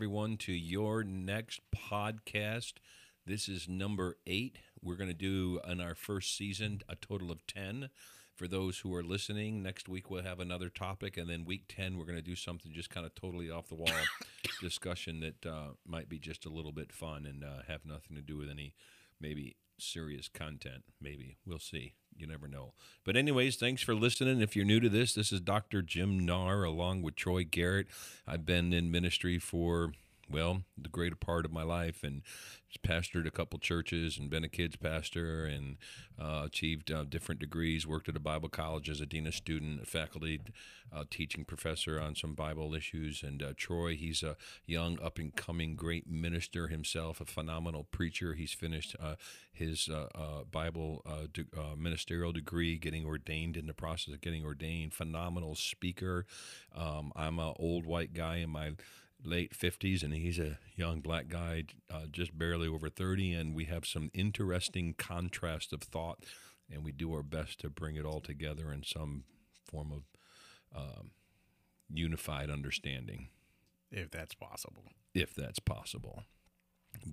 [0.00, 2.72] Everyone, to your next podcast.
[3.26, 4.56] This is number eight.
[4.82, 7.90] We're going to do in our first season a total of 10.
[8.34, 11.98] For those who are listening, next week we'll have another topic, and then week 10,
[11.98, 13.90] we're going to do something just kind of totally off the wall
[14.62, 18.22] discussion that uh, might be just a little bit fun and uh, have nothing to
[18.22, 18.72] do with any
[19.20, 20.84] maybe serious content.
[20.98, 21.36] Maybe.
[21.44, 21.92] We'll see.
[22.20, 22.74] You never know.
[23.04, 24.40] But, anyways, thanks for listening.
[24.40, 25.82] If you're new to this, this is Dr.
[25.82, 27.86] Jim Nahr along with Troy Garrett.
[28.26, 29.92] I've been in ministry for
[30.30, 32.22] well, the greater part of my life, and
[32.78, 35.76] pastored a couple churches and been a kids pastor and
[36.20, 37.86] uh, achieved uh, different degrees.
[37.86, 40.40] Worked at a Bible college as a dean of student, a faculty
[40.92, 43.22] uh, teaching professor on some Bible issues.
[43.22, 48.34] And uh, Troy, he's a young, up and coming great minister himself, a phenomenal preacher.
[48.34, 49.16] He's finished uh,
[49.52, 54.94] his uh, Bible de- ministerial degree, getting ordained in the process of getting ordained.
[54.94, 56.24] Phenomenal speaker.
[56.74, 58.72] Um, I'm an old white guy in my
[59.24, 63.32] late 50s, and he's a young black guy, uh, just barely over 30.
[63.34, 66.24] And we have some interesting contrast of thought,
[66.70, 69.24] and we do our best to bring it all together in some
[69.64, 70.02] form of
[70.74, 71.10] um,
[71.92, 73.28] unified understanding.
[73.90, 74.84] If that's possible.
[75.14, 76.24] If that's possible.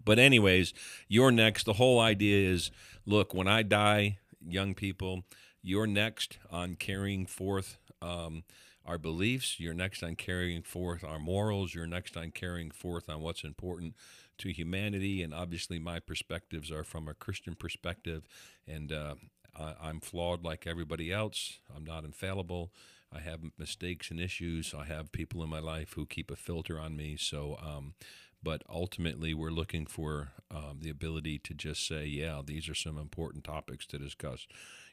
[0.05, 0.73] But, anyways,
[1.07, 1.65] you're next.
[1.65, 2.71] The whole idea is
[3.05, 5.23] look, when I die, young people,
[5.61, 7.77] you're next on carrying forth.
[8.01, 8.43] Um,
[8.87, 9.59] our beliefs.
[9.59, 11.75] You're next on carrying forth our morals.
[11.75, 13.95] You're next on carrying forth on what's important
[14.39, 15.21] to humanity.
[15.21, 18.27] And obviously, my perspectives are from a Christian perspective.
[18.67, 19.15] And uh,
[19.55, 21.59] I, am flawed like everybody else.
[21.75, 22.71] I'm not infallible.
[23.13, 24.73] I have mistakes and issues.
[24.77, 27.15] I have people in my life who keep a filter on me.
[27.17, 27.93] So, um,
[28.41, 32.97] but ultimately, we're looking for um, the ability to just say, yeah, these are some
[32.97, 34.47] important topics to discuss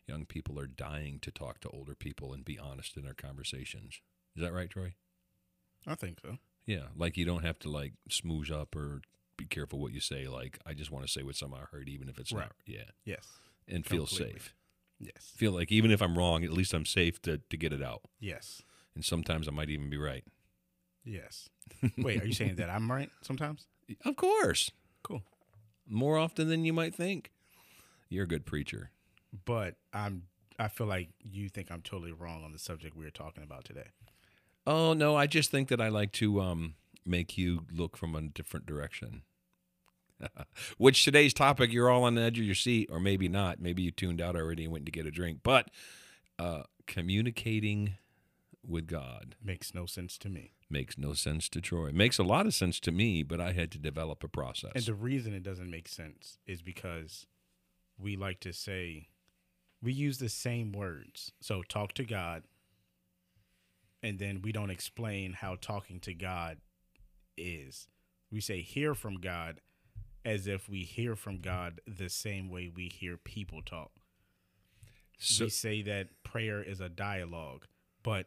[0.06, 4.00] young people are dying to talk to older people and be honest in their conversations.
[4.36, 4.94] Is that right, Troy?
[5.86, 6.38] I think so.
[6.66, 9.02] Yeah, like you don't have to like smooze up or
[9.36, 10.28] be careful what you say.
[10.28, 12.42] Like I just want to say what someone I heard, even if it's right.
[12.42, 12.52] not.
[12.66, 12.90] Yeah.
[13.04, 13.26] Yes.
[13.69, 14.54] And feel safe.
[14.98, 15.32] Yes.
[15.36, 18.02] Feel like even if I'm wrong, at least I'm safe to to get it out.
[18.19, 18.62] Yes.
[18.94, 20.24] And sometimes I might even be right.
[21.04, 21.48] Yes.
[21.98, 23.66] Wait, are you saying that I'm right sometimes?
[24.06, 24.70] Of course.
[25.03, 25.22] Cool.
[25.87, 27.31] More often than you might think.
[28.09, 28.91] You're a good preacher
[29.44, 30.25] but I'm
[30.59, 33.64] I feel like you think I'm totally wrong on the subject we are talking about
[33.64, 33.88] today.
[34.66, 38.22] Oh no, I just think that I like to um, make you look from a
[38.22, 39.22] different direction.
[40.78, 43.60] Which today's topic, you're all on the edge of your seat, or maybe not.
[43.60, 45.41] Maybe you tuned out already and went to get a drink.
[45.43, 45.70] But
[46.38, 47.94] uh, communicating
[48.66, 50.53] with God makes no sense to me.
[50.74, 51.92] Makes no sense to Troy.
[51.92, 54.72] Makes a lot of sense to me, but I had to develop a process.
[54.74, 57.28] And the reason it doesn't make sense is because
[57.96, 59.06] we like to say
[59.80, 61.30] we use the same words.
[61.40, 62.42] So talk to God,
[64.02, 66.58] and then we don't explain how talking to God
[67.36, 67.86] is.
[68.32, 69.60] We say hear from God
[70.24, 73.92] as if we hear from God the same way we hear people talk.
[75.18, 77.66] So, we say that prayer is a dialogue,
[78.02, 78.26] but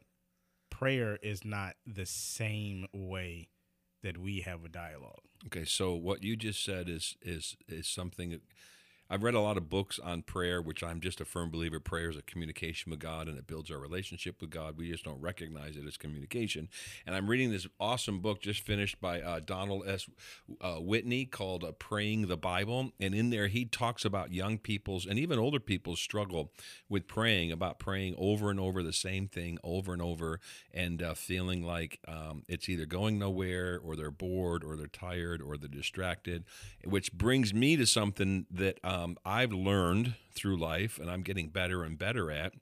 [0.78, 3.50] prayer is not the same way
[4.04, 5.22] that we have a dialogue.
[5.48, 8.40] Okay, so what you just said is is is something
[9.09, 12.09] I've read a lot of books on prayer, which I'm just a firm believer prayer
[12.09, 14.78] is a communication with God and it builds our relationship with God.
[14.78, 16.68] We just don't recognize it as communication.
[17.06, 20.09] And I'm reading this awesome book just finished by uh, Donald S.
[20.59, 22.91] Uh, Whitney called uh, Praying the Bible.
[23.00, 26.51] And in there, he talks about young people's and even older people's struggle
[26.89, 30.39] with praying, about praying over and over the same thing over and over
[30.74, 35.41] and uh, feeling like um, it's either going nowhere or they're bored or they're tired
[35.41, 36.44] or they're distracted,
[36.84, 41.84] which brings me to something that um, I've learned through life, and I'm getting better
[41.84, 42.53] and better at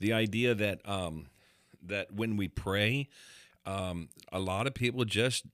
[0.00, 1.26] the idea that um,
[1.82, 3.08] that when we pray,
[3.66, 5.44] um, a lot of people just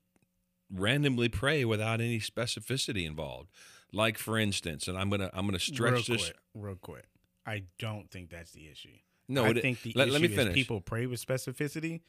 [0.72, 3.50] randomly pray without any specificity involved.
[3.92, 7.06] Like for instance, and I'm gonna I'm gonna stretch real this quick, real quick.
[7.46, 8.90] I don't think that's the issue.
[9.28, 10.48] No, I it, think the let, issue let me finish.
[10.48, 12.00] is people pray with specificity,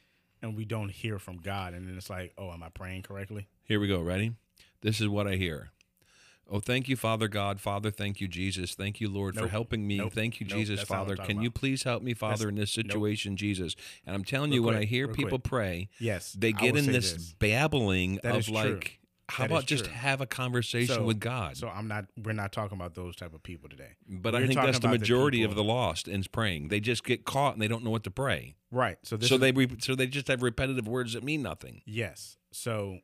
[0.41, 3.47] and we don't hear from God, and then it's like, oh, am I praying correctly?
[3.63, 4.01] Here we go.
[4.01, 4.33] Ready?
[4.81, 5.71] This is what I hear.
[6.49, 7.61] Oh, thank you, Father God.
[7.61, 8.75] Father, thank you, Jesus.
[8.75, 9.45] Thank you, Lord, nope.
[9.45, 9.97] for helping me.
[9.97, 10.13] Nope.
[10.13, 10.57] Thank you, nope.
[10.57, 11.15] Jesus, That's Father.
[11.15, 11.43] Can about.
[11.43, 13.75] you please help me, Father, That's, in this situation, Jesus?
[14.05, 15.49] And I'm telling real you, quick, when I hear people quick.
[15.49, 18.79] pray, yes, they get in this, this, babbling that of like, true.
[19.29, 19.93] how that about just true.
[19.93, 21.55] have a conversation so, with God?
[21.55, 22.05] So I'm not.
[22.21, 23.95] We're not talking about those type of people today.
[24.09, 26.67] But we're I think that's the majority the of the lost in praying.
[26.67, 28.55] They just get caught and they don't know what to pray.
[28.71, 28.97] Right.
[29.03, 31.81] So so is, they re- so they just have repetitive words that mean nothing.
[31.85, 32.37] Yes.
[32.51, 32.99] So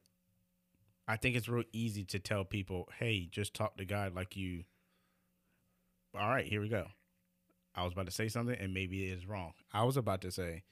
[1.07, 4.65] I think it's real easy to tell people, "Hey, just talk to God like you."
[6.13, 6.87] All right, here we go.
[7.75, 9.53] I was about to say something, and maybe it is wrong.
[9.71, 10.63] I was about to say,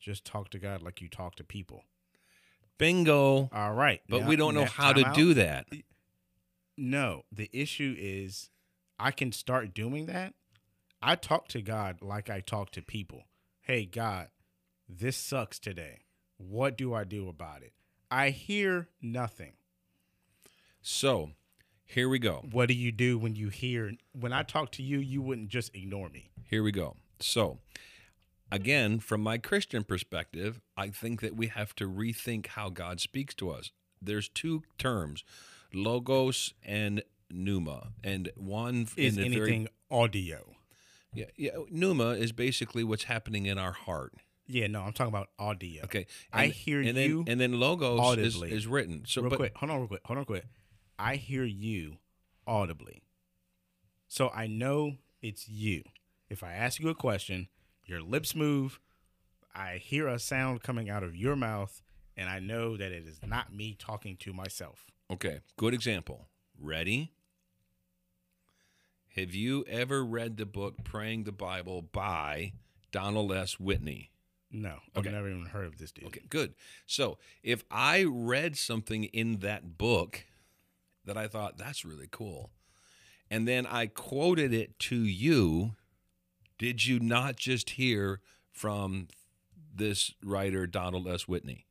[0.00, 1.84] just talk to God like you talk to people.
[2.78, 3.48] Bingo.
[3.52, 4.02] All right.
[4.08, 5.14] But now- we don't know now- how to out.
[5.14, 5.68] do that.
[6.76, 8.50] No, the issue is
[8.98, 10.34] I can start doing that.
[11.02, 13.28] I talk to God like I talk to people.
[13.60, 14.30] Hey, God,
[14.88, 16.00] this sucks today.
[16.36, 17.74] What do I do about it?
[18.10, 19.52] I hear nothing.
[20.82, 21.30] So
[21.84, 22.46] here we go.
[22.50, 23.92] What do you do when you hear?
[24.12, 26.30] When I talk to you, you wouldn't just ignore me.
[26.48, 26.96] Here we go.
[27.18, 27.58] So,
[28.50, 33.34] again, from my Christian perspective, I think that we have to rethink how God speaks
[33.34, 33.72] to us.
[34.00, 35.24] There's two terms,
[35.74, 40.54] logos and pneuma, and one Is in anything very audio?
[41.12, 44.14] yeah, yeah, pneuma is basically what's happening in our heart.
[44.46, 45.84] Yeah, no, I'm talking about audio.
[45.84, 49.04] Okay, I hear and you then, and then logos is, is written.
[49.06, 50.44] So, real but quick, hold on, real quick, hold on, real quick.
[51.00, 51.96] I hear you
[52.46, 53.02] audibly,
[54.06, 55.82] so I know it's you.
[56.28, 57.48] If I ask you a question,
[57.86, 58.80] your lips move.
[59.54, 61.80] I hear a sound coming out of your mouth,
[62.16, 64.84] and I know that it is not me talking to myself.
[65.10, 66.26] Okay, good example.
[66.60, 67.12] Ready?
[69.16, 72.52] Have you ever read the book Praying the Bible by
[72.92, 73.58] Donald S.
[73.58, 74.10] Whitney?
[74.52, 75.10] No, I've Okay.
[75.10, 76.04] never even heard of this dude.
[76.06, 76.54] Okay, good.
[76.86, 80.26] So if I read something in that book
[81.10, 82.50] that I thought that's really cool,
[83.32, 85.72] and then I quoted it to you,
[86.56, 88.20] did you not just hear
[88.52, 89.08] from
[89.74, 91.26] this writer, Donald S.
[91.26, 91.66] Whitney?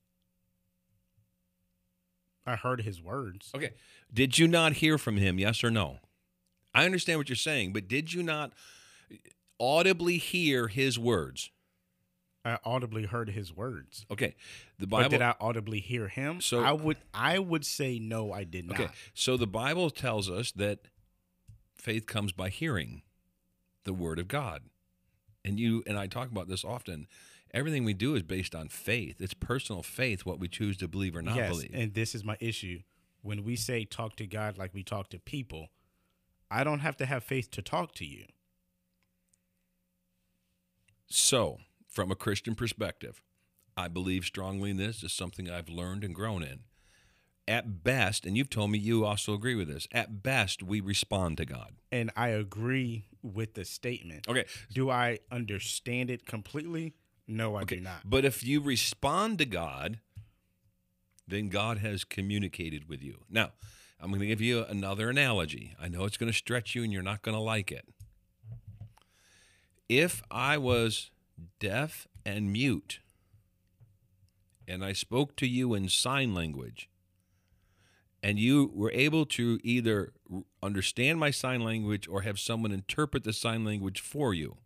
[2.45, 3.49] I heard his words.
[3.55, 3.69] Okay.
[4.13, 5.39] Did you not hear from him?
[5.39, 5.99] Yes or no?
[6.75, 8.51] I understand what you're saying, but did you not
[9.57, 11.49] audibly hear his words?
[12.45, 14.05] I audibly heard his words.
[14.09, 14.35] Okay.
[14.77, 16.41] The But Bible did I audibly hear him?
[16.41, 18.79] So- I would I would say no, I did not.
[18.79, 18.89] Okay.
[19.13, 20.79] So the Bible tells us that
[21.75, 23.01] faith comes by hearing
[23.83, 24.63] the word of God.
[25.43, 27.07] And you and I talk about this often.
[27.51, 29.19] Everything we do is based on faith.
[29.19, 31.71] It's personal faith what we choose to believe or not yes, believe.
[31.73, 32.81] and this is my issue.
[33.21, 35.69] When we say talk to God like we talk to people,
[36.51, 38.25] I don't have to have faith to talk to you.
[41.07, 41.57] So,
[41.89, 43.21] from a Christian perspective,
[43.75, 45.03] I believe strongly in this.
[45.03, 46.59] It's something I've learned and grown in.
[47.47, 51.37] At best, and you've told me you also agree with this, at best, we respond
[51.37, 51.73] to God.
[51.91, 54.27] And I agree with the statement.
[54.27, 54.45] Okay.
[54.71, 56.93] Do I understand it completely?
[57.27, 57.77] No, I Okay.
[57.77, 58.01] do not.
[58.05, 59.99] But if you respond to God,
[61.27, 63.23] then God has communicated with you.
[63.29, 63.51] Now,
[63.99, 65.75] I'm going to give you another analogy.
[65.79, 67.85] I know it's going to stretch you and you're not going to like it.
[69.87, 71.09] If I was
[71.59, 72.99] deaf and mute
[74.67, 76.89] and I spoke to you in sign language
[78.21, 80.11] and you were able to either
[80.61, 84.57] understand my sign language or have someone interpret the sign language for you,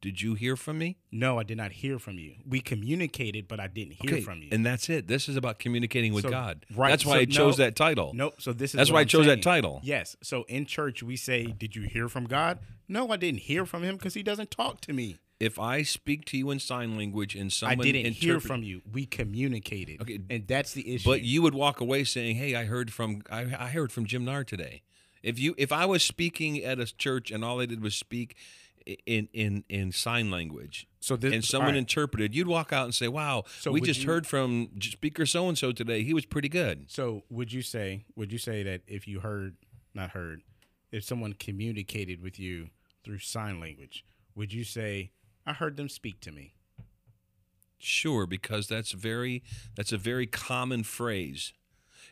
[0.00, 0.96] did you hear from me?
[1.12, 2.36] No, I did not hear from you.
[2.46, 4.48] We communicated, but I didn't hear from you.
[4.50, 5.08] And that's it.
[5.08, 6.64] This is about communicating with So- God.
[6.74, 8.12] right, That's why so I chose no- that title.
[8.14, 8.40] Nope.
[8.40, 9.80] So this is That's why I I'm chose that title.
[9.84, 10.16] Yes.
[10.22, 13.82] So in church we say, "Did you hear from God?" No, I didn't hear from
[13.82, 15.18] him because he doesn't talk to me.
[15.40, 18.82] If I speak to you in sign language and someone I didn't hear from you.
[18.92, 20.02] We communicated.
[20.02, 20.20] Okay.
[20.28, 21.08] And that's the issue.
[21.08, 24.24] but you would walk away saying, "Hey, I heard from I, I heard from Jim
[24.24, 24.82] Nard today."
[25.22, 28.36] If you if I was speaking at a church and all I did was speak
[29.06, 31.78] in in in sign language so this and someone right.
[31.78, 35.48] interpreted, you'd walk out and say, "Wow, So we just you- heard from speaker so
[35.48, 36.02] and so today.
[36.02, 39.56] He was pretty good." So would you say would you say that if you heard
[39.94, 40.42] not heard
[40.92, 42.68] if someone communicated with you
[43.04, 45.12] through sign language, would you say
[45.50, 46.52] I heard them speak to me?
[47.76, 49.42] Sure, because that's very
[49.74, 51.52] that's a very common phrase.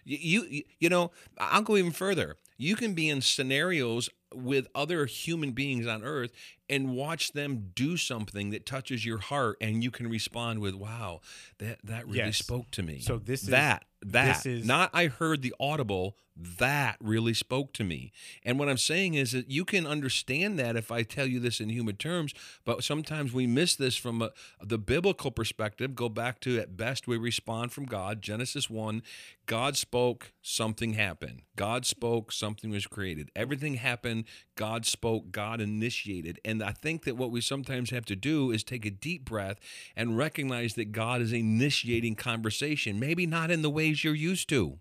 [0.04, 2.34] You, you you know, I'll go even further.
[2.56, 6.32] You can be in scenarios with other human beings on earth
[6.68, 11.20] and watch them do something that touches your heart and you can respond with wow
[11.58, 12.36] that that really Yes.
[12.38, 13.00] spoke to me.
[13.00, 14.36] So this is- that that.
[14.36, 16.16] this is- not i heard the audible.
[16.40, 18.12] That really spoke to me.
[18.44, 21.60] And what i'm saying is that you can understand that if i tell you this
[21.60, 22.32] in human terms
[22.64, 24.30] but sometimes we miss this from a,
[24.62, 25.94] the biblical perspective.
[25.96, 28.22] Go back to at best we respond from god.
[28.22, 29.02] Genesis 1
[29.46, 31.42] god spoke something happened.
[31.56, 33.30] God spoke something was created.
[33.34, 34.17] Everything happened
[34.56, 38.62] god spoke god initiated and i think that what we sometimes have to do is
[38.62, 39.58] take a deep breath
[39.96, 44.78] and recognize that god is initiating conversation maybe not in the ways you're used to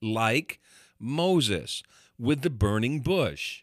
[0.00, 0.60] like
[0.98, 1.82] Moses
[2.18, 3.62] with the burning bush.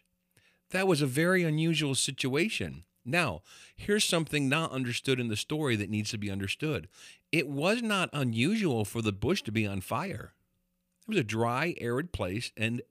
[0.70, 2.84] That was a very unusual situation.
[3.04, 3.42] Now,
[3.76, 6.88] here's something not understood in the story that needs to be understood.
[7.30, 10.32] It was not unusual for the bush to be on fire.
[11.02, 12.82] It was a dry, arid place, and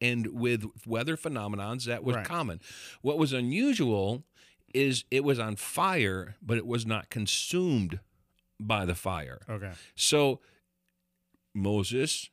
[0.00, 2.24] and with weather phenomenons that was Right.
[2.26, 2.60] common.
[3.02, 4.24] What was unusual
[4.74, 8.00] is it was on fire, but it was not consumed
[8.60, 9.40] by the fire.
[9.48, 9.72] Okay.
[9.94, 10.40] So
[11.54, 12.30] Moses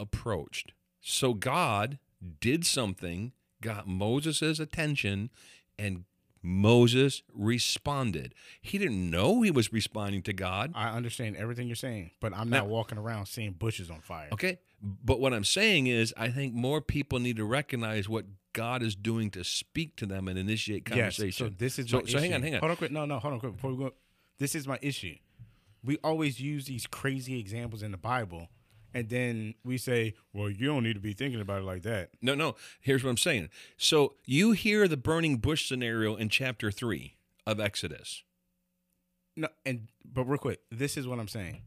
[0.00, 0.72] approached.
[1.00, 1.98] So God
[2.40, 5.30] did something, got Moses' attention,
[5.78, 6.04] and
[6.42, 8.34] Moses responded.
[8.60, 10.72] He didn't know he was responding to God.
[10.74, 14.28] I understand everything you're saying, but I'm Now- not walking around seeing bushes on fire.
[14.32, 14.58] Okay.
[14.80, 18.94] But what I'm saying is, I think more people need to recognize what God is
[18.94, 21.26] doing to speak to them and initiate conversation.
[21.26, 21.36] Yes.
[21.36, 22.60] So this is so, my so hang on, hang on.
[22.60, 22.90] Hold on, quick.
[22.90, 23.54] No, no, hold on, quick.
[23.54, 23.92] Before we go,
[24.38, 25.16] this is my issue.
[25.84, 28.48] We always use these crazy examples in the Bible,
[28.94, 32.10] and then we say, "Well, you don't need to be thinking about it like that."
[32.22, 32.56] No, no.
[32.80, 33.48] Here's what I'm saying.
[33.76, 37.16] So you hear the burning bush scenario in chapter three
[37.46, 38.22] of Exodus.
[39.36, 41.62] No, and but real quick, this is what I'm saying.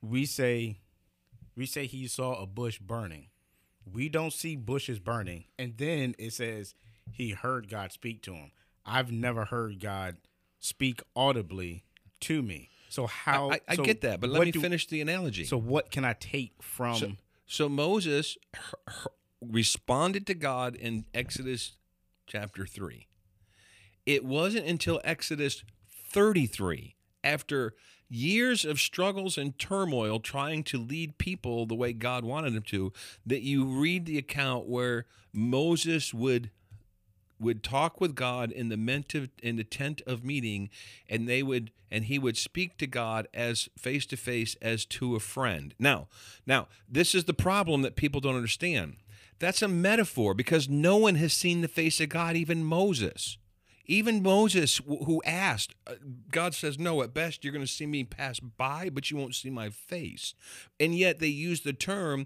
[0.00, 0.78] We say,
[1.56, 3.28] we say he saw a bush burning.
[3.90, 6.74] We don't see bushes burning, and then it says
[7.10, 8.50] he heard God speak to him.
[8.86, 10.16] I've never heard God
[10.58, 11.84] speak audibly
[12.20, 12.70] to me.
[12.88, 13.50] So how?
[13.50, 15.44] I, I so get that, but let me do- finish the analogy.
[15.44, 16.94] So what can I take from?
[16.94, 17.12] So,
[17.46, 19.06] so Moses h- h-
[19.42, 21.76] responded to God in Exodus
[22.26, 23.06] chapter 3.
[24.06, 25.64] It wasn't until Exodus
[26.12, 27.74] 33, after
[28.08, 32.92] years of struggles and turmoil trying to lead people the way God wanted him to,
[33.26, 36.50] that you read the account where Moses would
[37.40, 40.70] would talk with God in the ment of, in the tent of meeting,
[41.08, 45.14] and they would and he would speak to God as face to face as to
[45.14, 45.74] a friend.
[45.78, 46.08] Now,
[46.46, 48.96] now this is the problem that people don't understand.
[49.38, 53.36] That's a metaphor because no one has seen the face of God, even Moses.
[53.86, 55.94] Even Moses, who asked, uh,
[56.30, 59.34] God says, No, at best you're going to see me pass by, but you won't
[59.34, 60.34] see my face.
[60.80, 62.24] And yet they use the term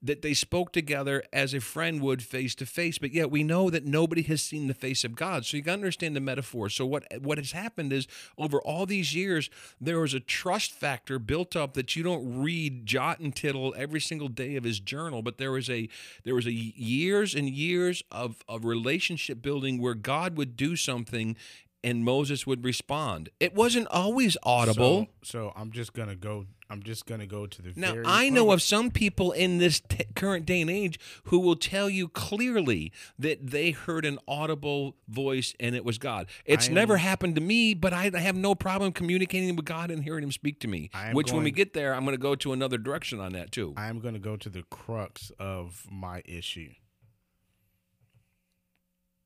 [0.00, 3.68] that they spoke together as a friend would face to face, but yet we know
[3.68, 5.44] that nobody has seen the face of God.
[5.44, 6.68] So you got to understand the metaphor.
[6.68, 9.50] So what what has happened is over all these years
[9.80, 14.00] there was a trust factor built up that you don't read jot and tittle every
[14.00, 15.88] single day of his journal, but there was a
[16.24, 21.36] there was a years and years of of relationship building where God would do something
[21.84, 23.30] and Moses would respond.
[23.38, 25.08] It wasn't always audible.
[25.22, 26.46] So, so I'm just gonna go.
[26.70, 27.72] I'm just gonna go to the.
[27.76, 31.56] Now, I know of some people in this t- current day and age who will
[31.56, 36.26] tell you clearly that they heard an audible voice and it was God.
[36.44, 40.04] It's I never happened to me, but I have no problem communicating with God and
[40.04, 40.90] hearing Him speak to me.
[40.92, 43.32] I am Which, when we get there, I'm going to go to another direction on
[43.32, 43.72] that too.
[43.76, 46.72] I'm gonna go to the crux of my issue.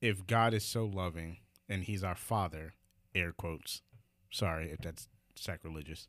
[0.00, 1.38] If God is so loving
[1.72, 2.74] and He's our Father,
[3.14, 3.82] air quotes.
[4.30, 6.08] Sorry if that's sacrilegious.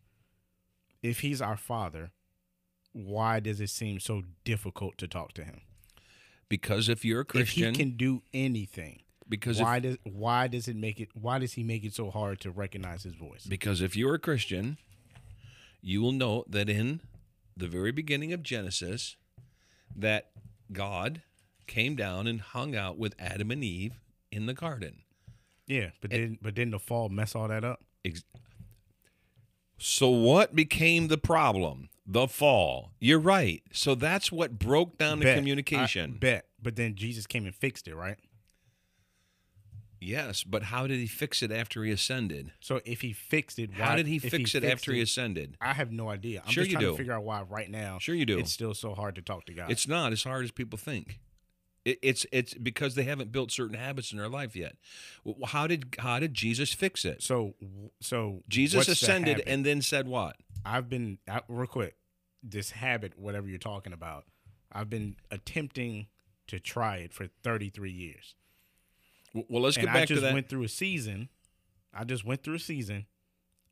[1.02, 2.12] If He's our Father,
[2.92, 5.62] why does it seem so difficult to talk to Him?
[6.50, 10.48] Because if you're a Christian, If He can do anything, because if, why does why
[10.48, 11.10] does it make it?
[11.14, 13.46] Why does He make it so hard to recognize His voice?
[13.46, 14.78] because if you're a Christian,
[15.82, 17.00] you will note that in
[17.56, 19.16] the very beginning of Genesis,
[19.96, 20.32] that
[20.72, 21.22] God
[21.68, 24.00] came down and hung out with Adam and Eve
[24.32, 25.04] in the garden.
[25.68, 27.82] Yeah, but then but then the fall mess all that up.
[28.04, 28.24] Ex-
[29.78, 31.90] So what became the problem?
[32.06, 32.92] The fall.
[33.00, 33.64] You're right.
[33.72, 36.14] So that's what broke down the communication.
[36.16, 36.46] I bet.
[36.62, 38.18] But then Jesus came and fixed it, right?
[40.06, 42.52] yes, but how did he fix it after he ascended?
[42.60, 45.56] So if he fixed it, why How did he fix it fixed after he ascended?
[45.62, 46.44] I have no idea.
[46.46, 46.92] I'm Sure just you trying do.
[46.92, 48.00] to figure out why right now.
[48.00, 48.38] Sure you do.
[48.38, 49.72] It's still so hard to talk to God.
[49.72, 51.20] It's not as hard as people think.
[51.86, 54.76] It, it's it's because they haven't built certain habits in their life yet.
[55.48, 57.22] How did how did Jesus fix it?
[57.22, 57.56] so
[58.02, 60.38] so Jesus ascended and then said what?
[60.66, 61.96] I've been I, real quick.
[62.42, 64.26] This habit, whatever you're talking about,
[64.72, 66.08] I've been attempting
[66.48, 68.36] to try it for 33 years,
[69.34, 70.20] Well, let's get and back to that.
[70.20, 71.30] I just went through a season.
[71.94, 73.06] I just went through a season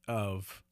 [0.08, 0.63] of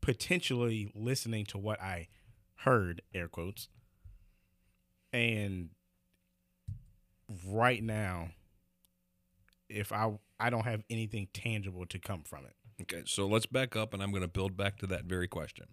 [0.00, 2.08] potentially listening to what I
[2.56, 3.68] heard, air quotes,
[5.12, 5.70] and
[7.46, 8.30] right now,
[9.68, 12.54] if I I don't have anything tangible to come from it.
[12.82, 15.66] Okay, so let's back up and I'm going to build back to that very question.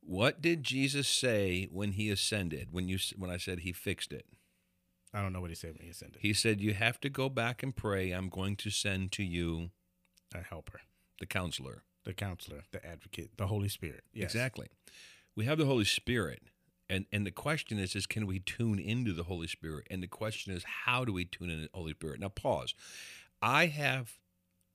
[0.00, 2.68] What did Jesus say when he ascended?
[2.72, 4.26] When you when I said he fixed it?
[5.12, 6.20] I don't know what he said when he ascended.
[6.22, 8.10] He said you have to go back and pray.
[8.12, 9.70] I'm going to send to you
[10.34, 10.80] a helper,
[11.18, 11.82] the counselor.
[12.04, 14.04] the counselor, the advocate, the Holy Spirit.
[14.14, 14.32] Yes.
[14.32, 14.68] Exactly.
[15.36, 16.42] We have the Holy Spirit.
[16.90, 19.86] And and the question is is can we tune into the Holy Spirit?
[19.90, 22.20] And the question is how do we tune into the Holy Spirit?
[22.20, 22.74] Now pause.
[23.40, 24.18] I have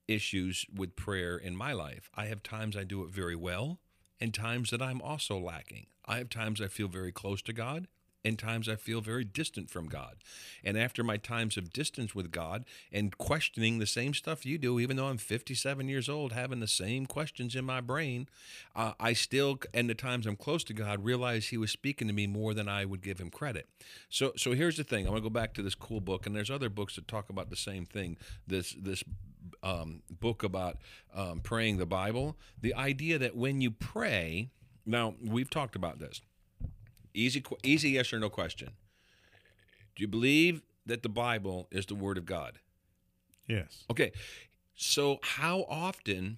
[0.07, 2.09] issues with prayer in my life.
[2.15, 3.79] I have times I do it very well
[4.19, 5.87] and times that I'm also lacking.
[6.05, 7.87] I have times I feel very close to God
[8.25, 10.15] and times I feel very distant from God.
[10.63, 14.79] And after my times of distance with God and questioning the same stuff you do,
[14.79, 18.27] even though I'm 57 years old, having the same questions in my brain,
[18.75, 22.13] uh, I still, and the times I'm close to God, realize He was speaking to
[22.13, 23.69] me more than I would give Him credit.
[24.09, 25.05] So, so here's the thing.
[25.05, 27.51] I'm gonna go back to this cool book, and there's other books that talk about
[27.51, 28.17] the same thing.
[28.47, 29.03] This this
[29.61, 30.77] um, book about
[31.13, 32.37] um, praying the Bible.
[32.59, 34.49] The idea that when you pray,
[34.85, 36.21] now we've talked about this.
[37.15, 38.71] Easy, easy yes or no question.
[39.95, 42.59] Do you believe that the Bible is the Word of God?
[43.47, 43.85] Yes.
[43.89, 44.11] Okay,
[44.75, 46.37] so how often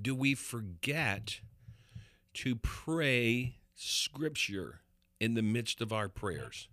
[0.00, 1.40] do we forget
[2.34, 4.80] to pray Scripture
[5.18, 6.68] in the midst of our prayers?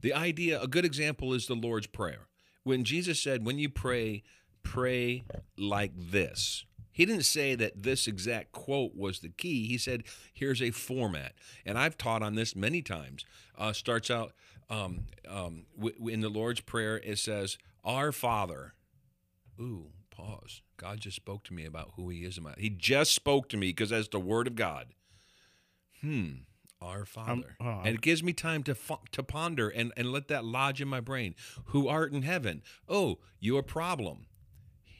[0.00, 2.28] The idea, a good example is the Lord's Prayer.
[2.62, 4.22] When Jesus said, when you pray,
[4.62, 5.24] pray
[5.58, 6.64] like this.
[6.94, 9.66] He didn't say that this exact quote was the key.
[9.66, 11.32] He said, here's a format.
[11.66, 13.24] And I've taught on this many times.
[13.58, 14.32] Uh, starts out
[14.70, 18.74] um, um, w- in the Lord's Prayer, it says, Our Father.
[19.60, 20.62] Ooh, pause.
[20.76, 22.38] God just spoke to me about who He is.
[22.38, 24.86] In my, he just spoke to me because that's the Word of God.
[26.00, 26.30] Hmm.
[26.80, 27.56] Our Father.
[27.60, 30.82] oh, and it gives me time to fo- to ponder and, and let that lodge
[30.82, 31.34] in my brain.
[31.66, 32.62] Who art in heaven?
[32.88, 34.26] Oh, your problem.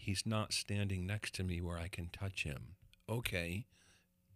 [0.05, 2.75] He's not standing next to me where I can touch him.
[3.09, 3.65] Okay.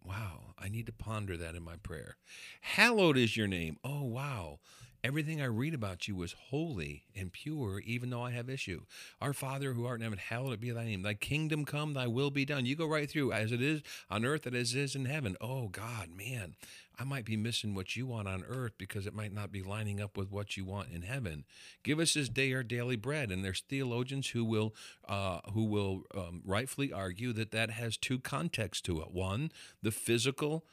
[0.02, 0.54] Wow.
[0.58, 2.16] I need to ponder that in my prayer.
[2.62, 3.76] Hallowed is your name.
[3.84, 4.60] Oh, wow.
[5.04, 8.80] Everything I read about you is holy and pure, even though I have issue.
[9.20, 11.02] Our Father who art in heaven, hallowed be thy name.
[11.02, 12.64] Thy kingdom come, thy will be done.
[12.64, 15.36] You go right through as it is on earth, as it is in heaven.
[15.38, 16.54] Oh, God, man,
[16.98, 20.00] I might be missing what you want on earth because it might not be lining
[20.00, 21.44] up with what you want in heaven.
[21.84, 23.30] Give us this day our daily bread.
[23.30, 24.74] And there's theologians who will
[25.06, 29.12] uh, who will um, rightfully argue that that has two contexts to it.
[29.12, 30.64] One, the physical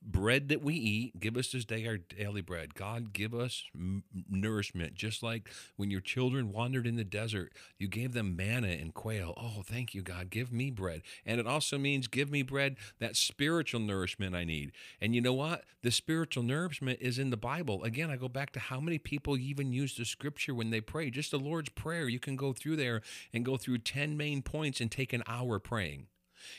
[0.00, 2.74] bread that we eat, give us this day our daily bread.
[2.74, 4.94] God, give us m- nourishment.
[4.94, 9.34] Just like when your children wandered in the desert, you gave them manna and quail.
[9.36, 10.30] Oh, thank you, God.
[10.30, 11.02] Give me bread.
[11.26, 14.72] And it also means give me bread, that spiritual nourishment I need.
[15.00, 15.64] And you know what?
[15.82, 17.82] The spiritual nourishment is in the Bible.
[17.84, 21.10] Again, I go back to how many people even use the scripture when they pray.
[21.10, 24.80] Just the Lord's Prayer, you can go through there and go through 10 main points
[24.80, 26.06] and take an hour praying.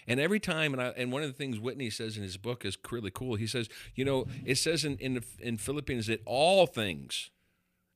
[0.08, 2.65] And every time, and, I, and one of the things Whitney says in his book
[2.65, 3.36] is really cool.
[3.36, 7.30] He says, you know, it says in in, in Philippians that all things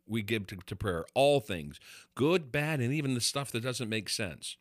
[0.07, 1.79] we give to, to prayer, all things,
[2.15, 4.57] good, bad, and even the stuff that doesn't make sense.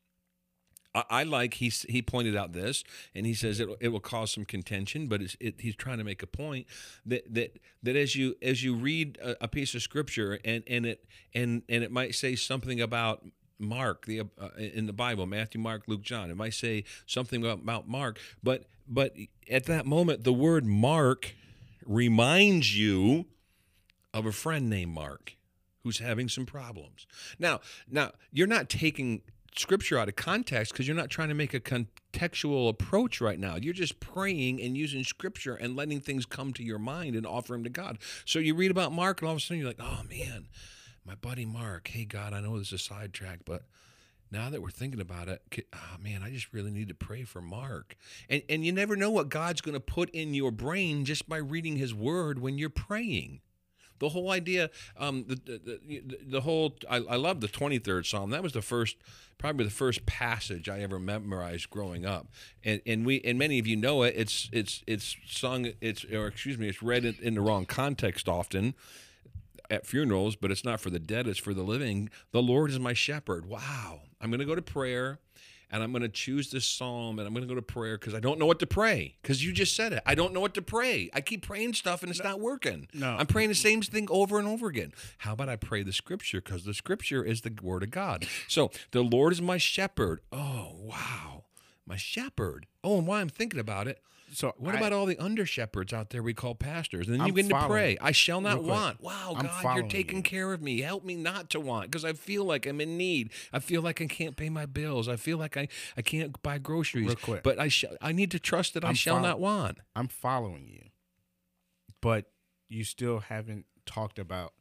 [1.10, 2.82] I, like he he pointed out this,
[3.14, 6.22] and he says it, it will cause some contention, but it, he's trying to make
[6.22, 6.66] a point
[7.04, 10.86] that that that as you as you read a, a piece of scripture and and
[10.86, 13.26] it and and it might say something about
[13.58, 16.30] Mark, the uh, in the Bible, Matthew, Mark, Luke, John.
[16.30, 19.14] It might say something about, Mark, but but
[19.50, 21.34] at that moment, the word Mark
[21.84, 23.26] reminds you
[24.12, 25.36] of a friend named Mark
[25.82, 27.06] who's having some problems.
[27.38, 29.22] Now, now you're not taking
[29.56, 33.56] scripture out of context because you're not trying to make a contextual approach right now.
[33.56, 37.52] You're just praying and using scripture and letting things come to your mind and offer
[37.52, 37.98] them to God.
[38.24, 40.48] So you read about Mark and all of a sudden you're like, "Oh man,
[41.06, 41.88] my buddy Mark.
[41.88, 43.62] Hey God, I know this is a sidetrack, but
[44.32, 45.40] now that we're thinking about it,
[45.72, 47.96] oh man, I just really need to pray for Mark.
[48.28, 51.36] And and you never know what God's going to put in your brain just by
[51.36, 53.40] reading His Word when you're praying.
[53.98, 58.28] The whole idea, um, the, the, the, the whole, I, I love the 23rd Psalm.
[58.28, 58.98] That was the first,
[59.38, 62.26] probably the first passage I ever memorized growing up.
[62.62, 64.12] And, and we, and many of you know it.
[64.14, 68.28] It's, it's, it's sung, it's, or excuse me, it's read in, in the wrong context
[68.28, 68.74] often
[69.70, 72.10] at funerals, but it's not for the dead, it's for the living.
[72.32, 73.46] The Lord is my shepherd.
[73.46, 74.00] Wow.
[74.20, 75.18] I'm going to go to prayer
[75.70, 78.14] and I'm going to choose this psalm and I'm going to go to prayer because
[78.14, 79.16] I don't know what to pray.
[79.20, 80.02] Because you just said it.
[80.06, 81.10] I don't know what to pray.
[81.12, 82.88] I keep praying stuff and it's not working.
[82.94, 83.16] No.
[83.18, 84.92] I'm praying the same thing over and over again.
[85.18, 86.40] How about I pray the scripture?
[86.40, 88.26] Because the scripture is the word of God.
[88.48, 90.20] So the Lord is my shepherd.
[90.30, 91.44] Oh, wow.
[91.84, 92.66] My shepherd.
[92.84, 94.00] Oh, and why I'm thinking about it,
[94.36, 97.06] So what I- about all the under shepherds out there we call pastors?
[97.08, 97.96] And then you I'm begin to pray.
[98.02, 99.00] I shall not want.
[99.00, 100.22] Wow, I'm God, you're taking you.
[100.22, 100.82] care of me.
[100.82, 103.30] Help me not to want because I feel like I'm in need.
[103.50, 105.08] I feel like I can't pay my bills.
[105.08, 107.06] I feel like I, I can't buy groceries.
[107.06, 107.42] Real quick.
[107.44, 109.78] But I sh- I need to trust that I I'm shall follow- not want.
[109.96, 110.90] I'm following you,
[112.02, 112.30] but
[112.68, 114.52] you still haven't talked about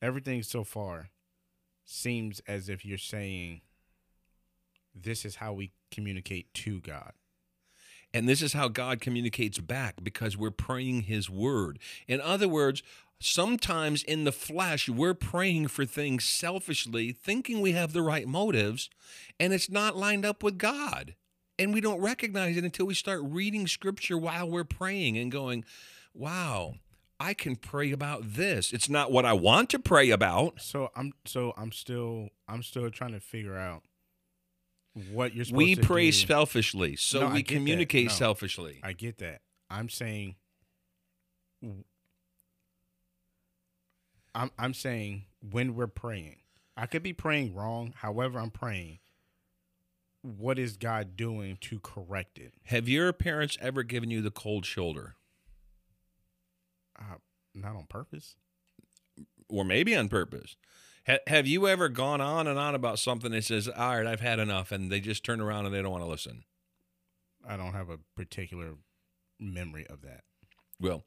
[0.00, 1.10] everything so far.
[1.84, 3.60] Seems as if you're saying
[4.94, 7.12] this is how we communicate to God.
[8.14, 11.78] And this is how God communicates back because we're praying His word.
[12.06, 12.82] In other words,
[13.20, 18.88] sometimes in the flesh, we're praying for things selfishly, thinking we have the right motives,
[19.38, 21.14] and it's not lined up with God.
[21.58, 25.64] And we don't recognize it until we start reading scripture while we're praying and going,
[26.14, 26.74] wow.
[27.20, 28.72] I can pray about this.
[28.72, 30.60] It's not what I want to pray about.
[30.60, 33.82] So I'm so I'm still I'm still trying to figure out
[35.12, 36.12] what you're supposed We pray do.
[36.12, 38.12] selfishly, so No, we communicate No.
[38.12, 38.80] selfishly.
[38.82, 39.42] I get that.
[39.70, 40.36] I'm saying
[44.34, 46.36] I'm I'm saying when we're praying.
[46.76, 49.00] I could be praying wrong, however I'm praying.
[50.22, 52.52] What is God doing to correct it?
[52.64, 55.14] Have your parents ever given you the cold shoulder?
[56.98, 57.16] Uh,
[57.54, 58.36] not on purpose.
[59.48, 60.56] or maybe on purpose.
[61.08, 64.20] Ha- have you ever gone on and on about something that says, "All right, I've
[64.20, 66.44] had enough," and they just turn around and they don't want to listen?
[67.46, 68.74] I don't have a particular
[69.40, 70.24] memory of that.
[70.80, 71.04] Well,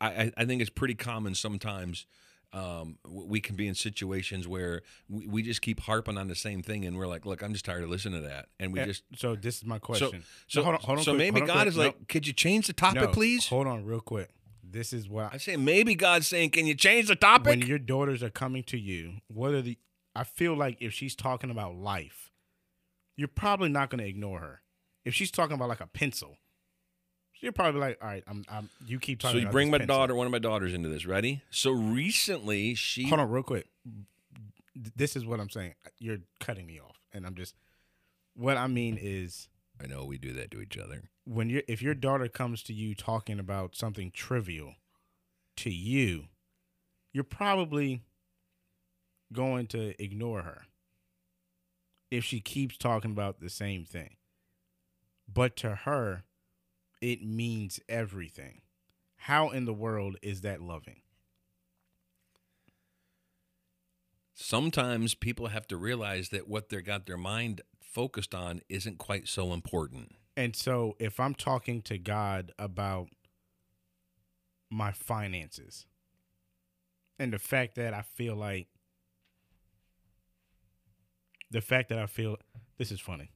[0.00, 2.06] I, I- think it's pretty common sometimes.
[2.52, 6.62] Um, we can be in situations where we, we just keep harping on the same
[6.62, 8.86] thing, and we're like, "Look, I'm just tired of listening to that," and we Eh,
[8.86, 10.22] just so this is my so question.
[10.46, 11.66] so hold on, hold on so quick, maybe God quick.
[11.68, 14.30] is like, No, "Could you change the topic, no, please?" Hold on, real quick.
[14.68, 17.78] This is what I say maybe God's saying, "Can you change the topic?" when your
[17.78, 19.78] daughters are coming to you, what are the
[20.14, 22.32] I feel like if she's talking about life,
[23.16, 24.62] you're probably not going to ignore her.
[25.04, 26.38] If she's talking about like a pencil,
[27.40, 29.72] you're probably like, "All right, I'm, I'm you keep talking." so you about bring this
[29.72, 29.96] my pencil.
[29.96, 31.06] daughter, one of my daughters, into this.
[31.06, 31.42] Ready?
[31.50, 33.68] So recently, she Hold on, real quick.
[34.74, 35.74] This is what I'm saying.
[35.98, 37.54] You're cutting me off, and I'm just.
[38.34, 39.48] What I mean is,
[39.82, 41.10] I know we do that to each other.
[41.24, 44.74] when you if your daughter comes to you talking about something trivial
[45.56, 46.24] to you,
[47.12, 48.02] you're probably
[49.32, 50.62] going to ignore her
[52.10, 54.16] if she keeps talking about the same thing.
[55.32, 56.24] But to her,
[57.00, 58.62] it means everything.
[59.16, 61.02] How in the world is that loving?
[64.36, 69.28] sometimes people have to realize that what they got their mind focused on isn't quite
[69.28, 70.12] so important.
[70.36, 73.08] And so if I'm talking to God about
[74.70, 75.86] my finances
[77.18, 78.68] and the fact that I feel like
[81.50, 82.36] the fact that I feel
[82.76, 83.30] this is funny.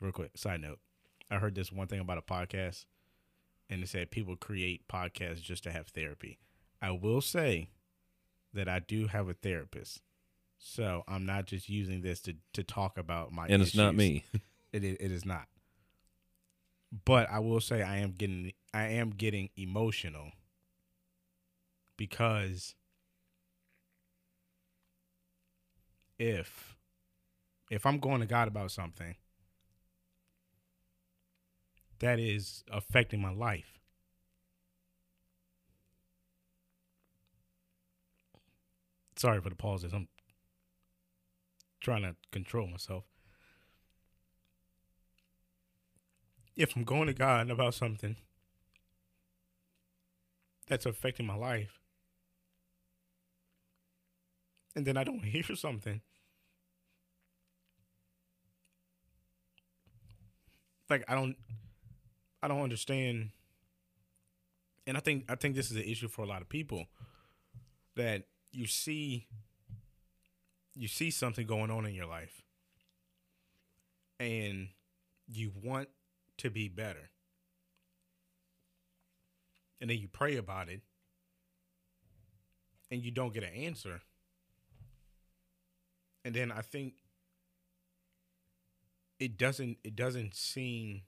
[0.00, 0.78] Real quick, side note.
[1.30, 2.86] I heard this one thing about a podcast
[3.68, 6.38] and it said people create podcasts just to have therapy.
[6.80, 7.70] I will say
[8.52, 10.00] that I do have a therapist.
[10.62, 13.98] So I'm not just using this to, to talk about my And it's not issues.
[13.98, 14.24] me.
[14.72, 15.46] It is, it is not.
[17.04, 20.30] But I will say I am getting I am getting emotional
[21.96, 22.76] because
[26.20, 26.76] if
[27.68, 29.16] if I'm going to God about something
[31.98, 33.80] that is affecting my life
[39.16, 39.92] Sorry for the pauses.
[39.92, 40.06] I'm
[41.80, 43.04] trying to control myself.
[46.60, 48.16] if I'm going to God about something
[50.66, 51.80] that's affecting my life,
[54.76, 56.02] and then I don't hear something,
[60.88, 61.36] like I don't,
[62.42, 63.30] I don't understand,
[64.86, 66.86] and I think I think this is an issue for a lot of people
[67.96, 69.28] that you see,
[70.80, 72.40] you see something going on in your life,
[74.18, 74.68] and
[75.28, 75.90] you want
[76.38, 77.10] to be better.
[79.78, 80.80] And then you pray about it
[82.90, 84.00] and you don't get an answer.
[86.24, 86.94] And then I think
[89.18, 91.02] it doesn't it doesn't seem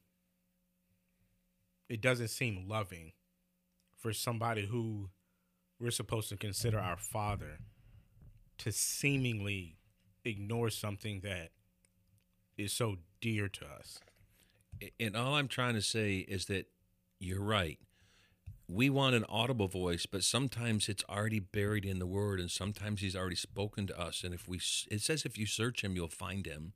[1.88, 3.12] it doesn't seem loving
[3.96, 5.08] for somebody who
[5.80, 7.58] we're supposed to consider our father
[8.62, 9.74] to seemingly
[10.24, 11.50] ignore something that
[12.56, 13.98] is so dear to us.
[15.00, 16.66] And all I'm trying to say is that
[17.18, 17.80] you're right.
[18.68, 23.00] We want an audible voice, but sometimes it's already buried in the word, and sometimes
[23.00, 24.22] he's already spoken to us.
[24.22, 26.74] And if we, it says, if you search him, you'll find him.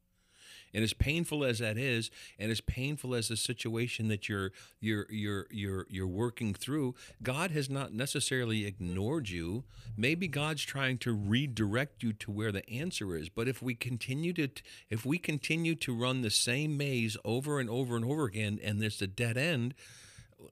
[0.75, 5.07] And as painful as that is, and as painful as the situation that you're you're
[5.11, 9.65] you're you're you're working through, God has not necessarily ignored you.
[9.97, 13.29] Maybe God's trying to redirect you to where the answer is.
[13.29, 14.49] But if we continue to
[14.91, 18.81] if we continue to run the same maze over and over and over again, and
[18.81, 19.75] there's a dead end,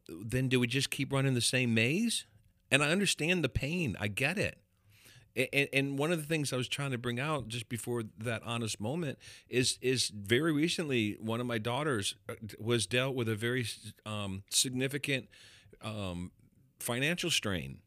[0.08, 2.26] then do we just keep running the same maze?
[2.70, 3.96] And I understand the pain.
[4.00, 4.58] I get it.
[5.36, 8.42] And, and one of the things I was trying to bring out just before that
[8.44, 9.18] honest moment
[9.48, 13.66] is is very recently one of my daughters uh, was dealt with a very
[14.06, 15.28] um, significant
[15.82, 16.30] um,
[16.78, 17.78] financial strain.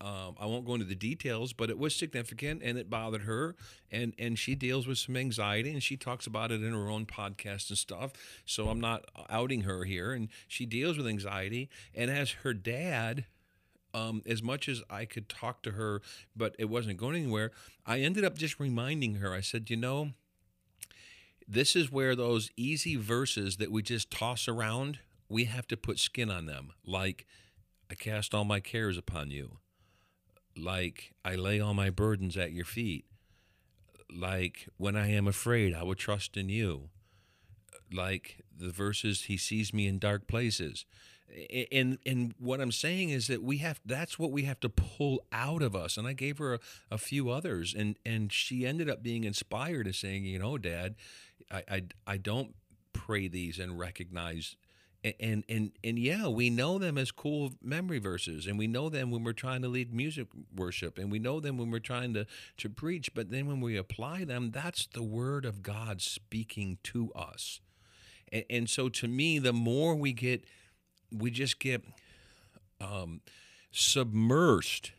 [0.00, 3.54] Um, I won't go into the details, but it was significant and it bothered her.
[3.90, 7.06] And and she deals with some anxiety and she talks about it in her own
[7.06, 8.12] podcast and stuff.
[8.44, 10.12] So I'm not outing her here.
[10.12, 11.70] And she deals with anxiety.
[11.94, 13.26] And as her dad,
[13.94, 16.00] um, as much as I could talk to her,
[16.34, 17.50] but it wasn't going anywhere,
[17.86, 19.32] I ended up just reminding her.
[19.32, 20.10] I said, you know,
[21.46, 25.98] this is where those easy verses that we just toss around, we have to put
[25.98, 26.72] skin on them.
[26.86, 27.26] Like,
[27.90, 29.58] I cast all my cares upon you.
[30.56, 33.04] Like, I lay all my burdens at your feet.
[34.14, 36.90] Like, when I am afraid, I will trust in you.
[37.92, 40.86] Like the verses, he sees me in dark places
[41.70, 45.22] and and what I'm saying is that we have that's what we have to pull
[45.32, 45.96] out of us.
[45.96, 49.86] And I gave her a, a few others, and and she ended up being inspired
[49.86, 50.94] and saying, you know, Dad,
[51.50, 52.54] I I, I don't
[52.92, 54.56] pray these and recognize.
[55.04, 59.10] And and and yeah, we know them as cool memory verses, and we know them
[59.10, 62.24] when we're trying to lead music worship, and we know them when we're trying to
[62.58, 63.12] to preach.
[63.12, 67.60] But then when we apply them, that's the word of God speaking to us.
[68.30, 70.44] And, and so, to me, the more we get
[71.12, 71.84] we just get
[72.80, 73.20] um,
[73.72, 74.90] submersed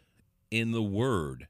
[0.51, 1.47] in the word.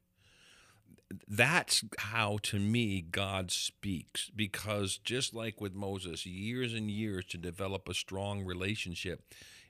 [1.27, 7.37] That's how to me God speaks because just like with Moses years and years to
[7.37, 9.21] develop a strong relationship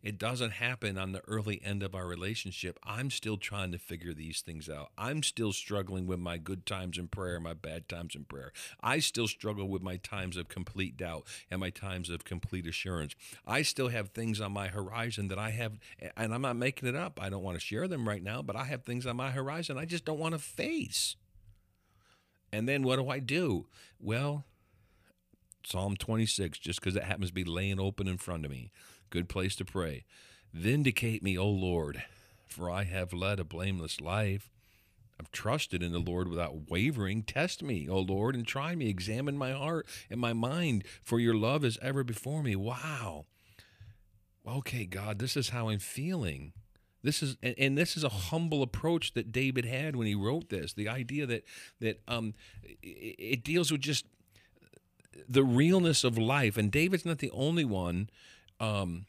[0.04, 2.78] it doesn't happen on the early end of our relationship.
[2.84, 4.92] I'm still trying to figure these things out.
[4.98, 8.52] I'm still struggling with my good times in prayer, my bad times in prayer.
[8.82, 13.16] I still struggle with my times of complete doubt and my times of complete assurance.
[13.48, 15.80] I still have things on my horizon that I have,
[16.18, 17.18] and I'm not making it up.
[17.22, 19.78] I don't want to share them right now, but I have things on my horizon
[19.78, 21.16] I just don't want to face.
[22.52, 23.68] And then what do I do?
[24.00, 24.44] Well,
[25.66, 28.70] Psalm 26, just because it happens to be laying open in front of me.
[29.14, 30.06] Good place to pray.
[30.54, 32.04] Vindicate me, O Lord,
[32.48, 34.50] for I have led a blameless life.
[35.20, 37.22] I've trusted in the Lord without wavering.
[37.22, 38.90] Test me, O Lord, and try me.
[38.90, 42.56] Examine my heart and my mind, for your love is ever before me.
[42.56, 43.28] Wow.
[44.48, 46.54] Okay, God, this is how I'm feeling.
[47.04, 50.50] This is and, and, this is a humble approach that David had when he wrote
[50.50, 50.74] this.
[50.74, 51.44] The idea that
[51.80, 52.34] that um,
[52.82, 54.08] it, it deals with just
[55.30, 56.58] the realness of life.
[56.58, 58.10] And David's not the only one
[58.60, 59.06] um,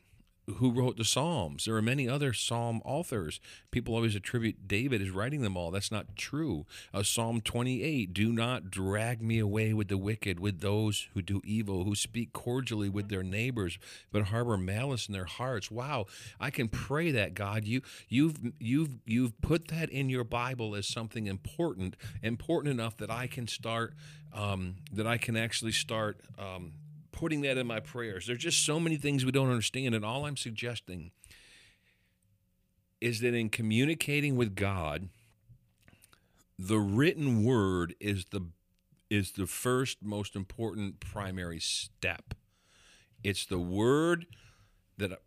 [0.57, 1.64] who wrote the Psalms.
[1.64, 3.40] There are many other Psalm authors.
[3.70, 5.70] People always attribute David as writing them all.
[5.70, 6.66] That's not true.
[6.92, 11.40] Uh, Psalm 28 Do not drag me away with the wicked, with those who do
[11.44, 13.78] evil, who speak cordially with their neighbors,
[14.12, 15.70] but harbor malice in their hearts.
[15.70, 16.07] Wow,
[16.38, 20.87] I can pray that God, you you've you've you've put that in your Bible as
[20.87, 23.94] something important, important enough that I can start
[24.35, 26.72] um, that I can actually start um,
[27.14, 28.27] putting that in my prayers.
[28.27, 29.94] There's just so many things we don't understand.
[29.94, 31.12] And all I'm suggesting
[33.00, 35.09] is that in communicating with God,
[36.59, 38.48] the written word is the
[39.11, 42.35] is the first most important primary step.
[43.22, 44.27] It's the word
[44.98, 45.20] that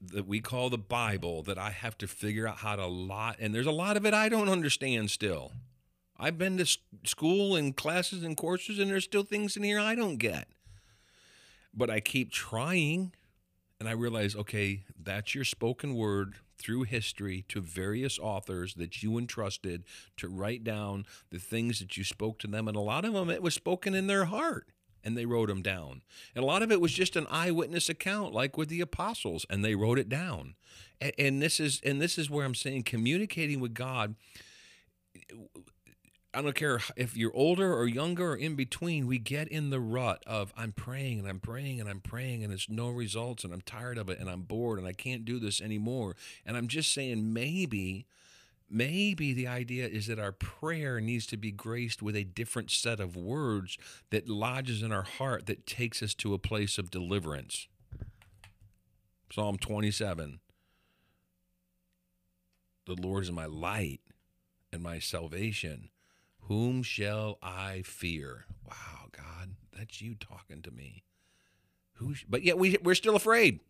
[0.00, 3.54] that we call the Bible that I have to figure out how to lot and
[3.54, 5.52] there's a lot of it I don't understand still.
[6.18, 9.96] I've been to school and classes and courses and there's still things in here I
[9.96, 10.48] don't get.
[11.76, 13.12] But I keep trying
[13.78, 19.18] and I realize, okay, that's your spoken word through history to various authors that you
[19.18, 19.84] entrusted
[20.16, 22.66] to write down the things that you spoke to them.
[22.66, 24.68] And a lot of them, it was spoken in their heart
[25.04, 26.02] and they wrote them down.
[26.34, 29.64] And a lot of it was just an eyewitness account, like with the apostles, and
[29.64, 30.56] they wrote it down.
[31.00, 34.16] And, and this is and this is where I'm saying communicating with God
[36.36, 39.80] I don't care if you're older or younger or in between, we get in the
[39.80, 43.54] rut of I'm praying and I'm praying and I'm praying and it's no results and
[43.54, 46.14] I'm tired of it and I'm bored and I can't do this anymore.
[46.44, 48.04] And I'm just saying maybe
[48.68, 53.00] maybe the idea is that our prayer needs to be graced with a different set
[53.00, 53.78] of words
[54.10, 57.66] that lodges in our heart that takes us to a place of deliverance.
[59.32, 60.40] Psalm 27
[62.84, 64.02] The Lord is my light
[64.70, 65.88] and my salvation.
[66.48, 68.44] Whom shall I fear?
[68.64, 71.02] Wow, God, that's you talking to me.
[71.94, 72.14] Who?
[72.14, 73.60] Sh- but yet we we're still afraid,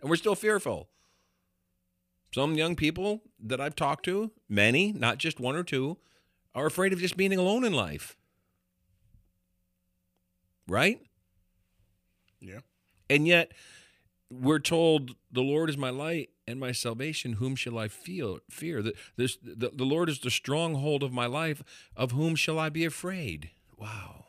[0.00, 0.88] and we're still fearful.
[2.34, 5.96] Some young people that I've talked to, many, not just one or two,
[6.54, 8.16] are afraid of just being alone in life.
[10.68, 11.00] Right?
[12.40, 12.60] Yeah.
[13.08, 13.52] And yet
[14.30, 17.34] we're told the Lord is my light and my salvation.
[17.34, 18.82] Whom shall I feel fear?
[18.82, 21.62] The, this, the, the Lord is the stronghold of my life.
[21.96, 23.50] Of whom shall I be afraid?
[23.76, 24.26] Wow.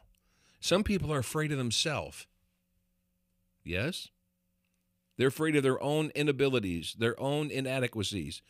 [0.60, 2.27] Some people are afraid of themselves.
[3.63, 4.10] Yes?
[5.17, 8.41] They're afraid of their own inabilities, their own inadequacies.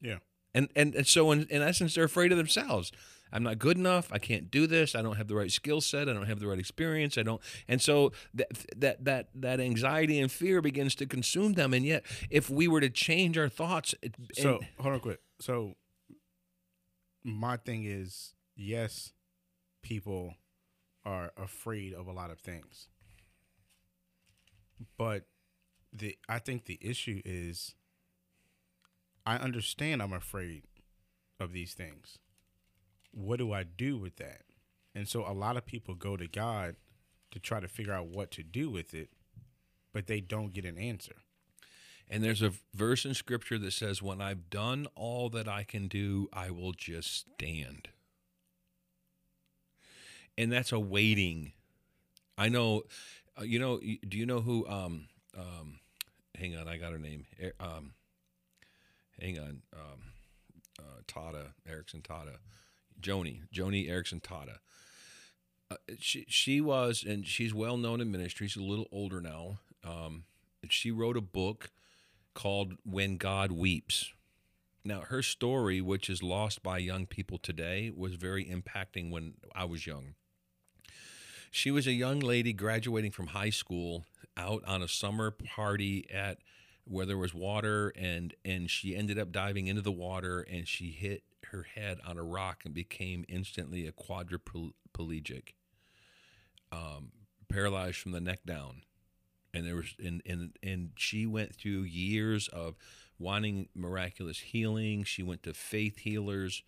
[0.00, 0.18] Yeah.
[0.54, 2.92] And and, and so in, in essence, they're afraid of themselves.
[3.32, 4.12] I'm not good enough.
[4.12, 4.94] I can't do this.
[4.94, 6.08] I don't have the right skill set.
[6.08, 7.16] I don't have the right experience.
[7.16, 7.40] I don't.
[7.66, 11.72] And so that that that that anxiety and fear begins to consume them.
[11.72, 15.20] And yet, if we were to change our thoughts, it, So and- hold on, quick.
[15.40, 15.76] So
[17.24, 19.12] my thing is, yes,
[19.82, 20.34] people
[21.04, 22.88] are afraid of a lot of things,
[24.98, 25.26] but
[25.92, 27.74] the I think the issue is,
[29.26, 30.64] I understand I'm afraid
[31.40, 32.18] of these things.
[33.12, 34.42] What do I do with that?
[34.94, 36.76] And so a lot of people go to God
[37.30, 39.10] to try to figure out what to do with it,
[39.92, 41.16] but they don't get an answer.
[42.08, 45.88] And there's a verse in scripture that says, When I've done all that I can
[45.88, 47.88] do, I will just stand.
[50.36, 51.52] And that's a waiting.
[52.36, 52.82] I know,
[53.38, 55.78] uh, you know, do you know who, um, um,
[56.34, 57.24] hang on, I got her name.
[57.60, 57.92] Um,
[59.18, 60.02] hang on, um,
[60.78, 62.36] uh, Tada, Eareckson Tada,
[63.02, 64.58] Joni, Joni Eareckson Tada.
[65.70, 68.46] Uh, she she was, and she's well known in ministry.
[68.48, 69.58] She's a little older now.
[69.84, 70.24] Um,
[70.68, 71.70] she wrote a book
[72.34, 74.12] called When God Weeps.
[74.84, 79.64] Now, her story, which is lost by young people today, was very impacting when I
[79.64, 80.14] was young.
[81.50, 86.38] She was a young lady graduating from high school out on a summer party at
[86.84, 90.90] where there was water and and she ended up diving into the water and she
[90.90, 95.54] hit her head on a rock and became instantly a quadriplegic
[96.70, 97.12] um,
[97.48, 98.82] paralyzed from the neck down.
[99.54, 102.74] And there was and and and she went through years of
[103.18, 105.04] wanting miraculous healing.
[105.04, 106.62] She went to faith healers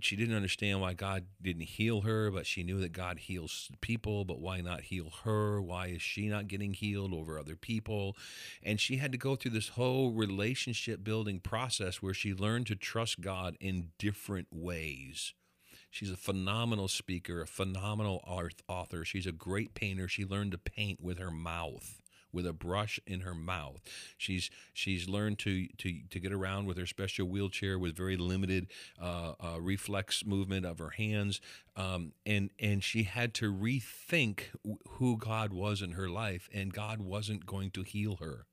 [0.00, 4.24] she didn't understand why God didn't heal her, but she knew that God heals people,
[4.24, 5.60] but why not heal her?
[5.60, 8.16] Why is she not getting healed over other people?
[8.62, 12.76] And she had to go through this whole relationship building process where she learned to
[12.76, 15.32] trust God in different ways.
[15.90, 18.22] She's a phenomenal speaker, a phenomenal
[18.68, 19.04] author.
[19.04, 20.06] She's a great painter.
[20.06, 21.99] She learned to paint with her mouth,
[22.32, 23.80] with a brush in her mouth.
[24.16, 28.68] She's she's learned to to to get around with her special wheelchair with very limited
[29.00, 31.40] uh, uh, reflex movement of her hands,
[31.76, 34.44] um, and and she had to rethink
[34.88, 38.46] who God was in her life, and God wasn't going to heal her.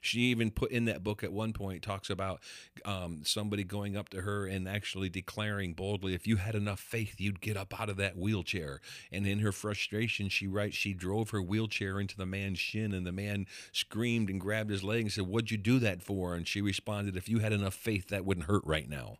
[0.00, 2.40] She even put in that book at one point talks about
[2.84, 7.20] um, somebody going up to her and actually declaring boldly, "If you had enough faith,
[7.20, 8.80] you'd get up out of that wheelchair."
[9.12, 13.06] And in her frustration, she writes, she drove her wheelchair into the man's shin, and
[13.06, 16.48] the man screamed and grabbed his leg and said, "What'd you do that for?" And
[16.48, 19.18] she responded, "If you had enough faith, that wouldn't hurt right now."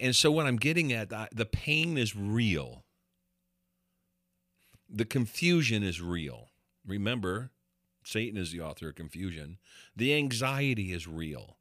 [0.00, 2.84] And, so, what I'm getting at, the pain is real.
[4.88, 6.50] The confusion is real.
[6.84, 7.50] Remember,
[8.06, 9.58] Satan is the author of confusion.
[9.96, 11.56] The anxiety is real.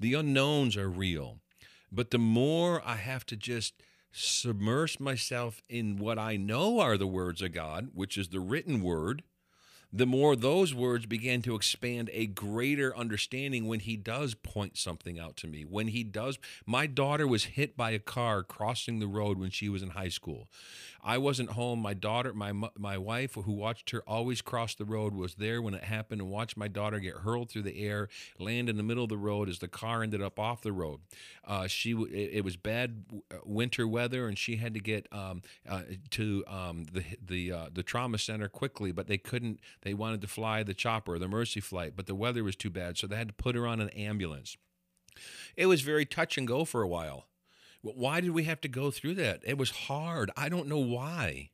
[0.00, 1.38] The unknowns are real.
[1.92, 3.74] But the more I have to just
[4.10, 8.82] submerge myself in what I know are the words of God, which is the written
[8.82, 9.22] word,
[9.92, 15.18] the more those words began to expand a greater understanding when he does point something
[15.18, 15.62] out to me.
[15.62, 19.68] When he does, my daughter was hit by a car crossing the road when she
[19.68, 20.48] was in high school.
[21.02, 21.80] I wasn't home.
[21.80, 25.74] My daughter, my my wife, who watched her always cross the road, was there when
[25.74, 28.08] it happened and watched my daughter get hurled through the air,
[28.38, 31.00] land in the middle of the road as the car ended up off the road.
[31.44, 35.42] Uh, she it, it was bad uh, winter weather, and she had to get um,
[35.68, 39.60] uh, to um, the the uh, the trauma center quickly, but they couldn't.
[39.82, 42.98] They wanted to fly the chopper, the Mercy flight, but the weather was too bad,
[42.98, 44.56] so they had to put her on an ambulance.
[45.56, 47.26] It was very touch and go for a while.
[47.82, 49.42] Wh- Why did we have to go through that?
[49.44, 50.30] It was hard.
[50.36, 51.50] I don't know why.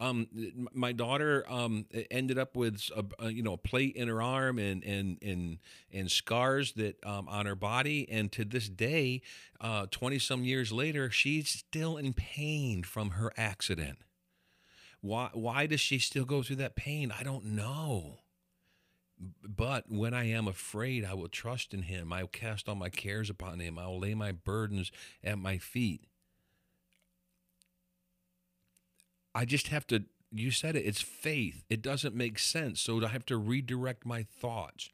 [0.00, 0.28] Um,
[0.72, 4.58] my daughter um, ended up with a, a you know a plate in her arm
[4.58, 5.58] and and and
[5.92, 9.20] and scars that um, on her body, and to this day,
[9.90, 13.98] twenty some years later, she's still in pain from her accident.
[15.02, 17.12] Why why does she still go through that pain?
[17.12, 18.19] I don't know.
[19.20, 22.12] But when I am afraid, I will trust in him.
[22.12, 23.78] I will cast all my cares upon him.
[23.78, 24.90] I will lay my burdens
[25.22, 26.04] at my feet.
[29.34, 31.64] I just have to, you said it, it's faith.
[31.68, 32.80] It doesn't make sense.
[32.80, 34.88] So I have to redirect my thoughts.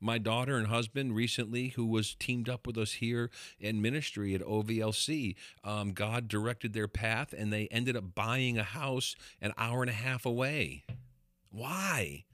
[0.00, 4.40] My daughter and husband recently, who was teamed up with us here in ministry at
[4.40, 9.82] OVLC, um, God directed their path and they ended up buying a house an hour
[9.82, 10.84] and a half away.
[11.50, 12.24] Why?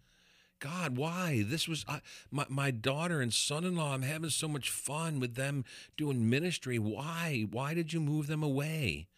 [0.59, 1.45] God, why?
[1.47, 2.01] This was I
[2.31, 3.93] my, my daughter and son in law.
[3.93, 5.65] I'm having so much fun with them
[5.97, 6.79] doing ministry.
[6.79, 7.47] Why?
[7.51, 9.09] Why did you move them away?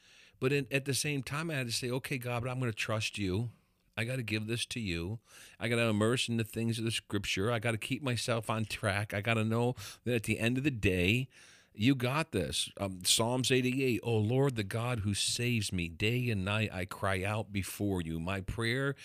[0.40, 2.70] But in, at the same time, I had to say, okay, God, but I'm going
[2.70, 3.50] to trust you.
[3.96, 5.18] I got to give this to you.
[5.58, 7.50] I got to immerse in the things of the scripture.
[7.50, 9.12] I got to keep myself on track.
[9.12, 9.74] I got to know
[10.04, 11.28] that at the end of the day,
[11.74, 12.70] You got this.
[12.80, 14.00] Um, Psalms 88.
[14.02, 18.18] Oh Lord, the God who saves me day and night, I cry out before you.
[18.18, 18.96] My prayer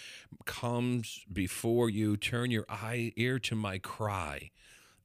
[0.45, 2.17] comes before you.
[2.17, 4.49] Turn your eye ear to my cry.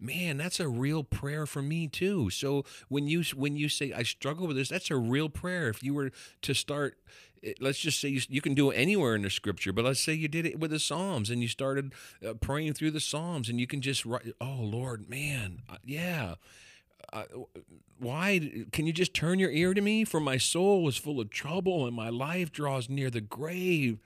[0.01, 2.31] Man, that's a real prayer for me too.
[2.31, 5.69] So when you when you say I struggle with this, that's a real prayer.
[5.69, 6.97] If you were to start
[7.45, 10.01] eh, let's just say you, you, can do it anywhere in the scripture but let's
[10.01, 11.93] say you did it with the psalms and you started
[12.27, 16.35] uh, praying through the psalms and you can just write oh lord man uh, yeah
[17.12, 17.24] uh,
[17.99, 20.05] why can you just turn your ear to me?
[20.05, 23.99] For my soul is full of trouble and my life draws near the grave.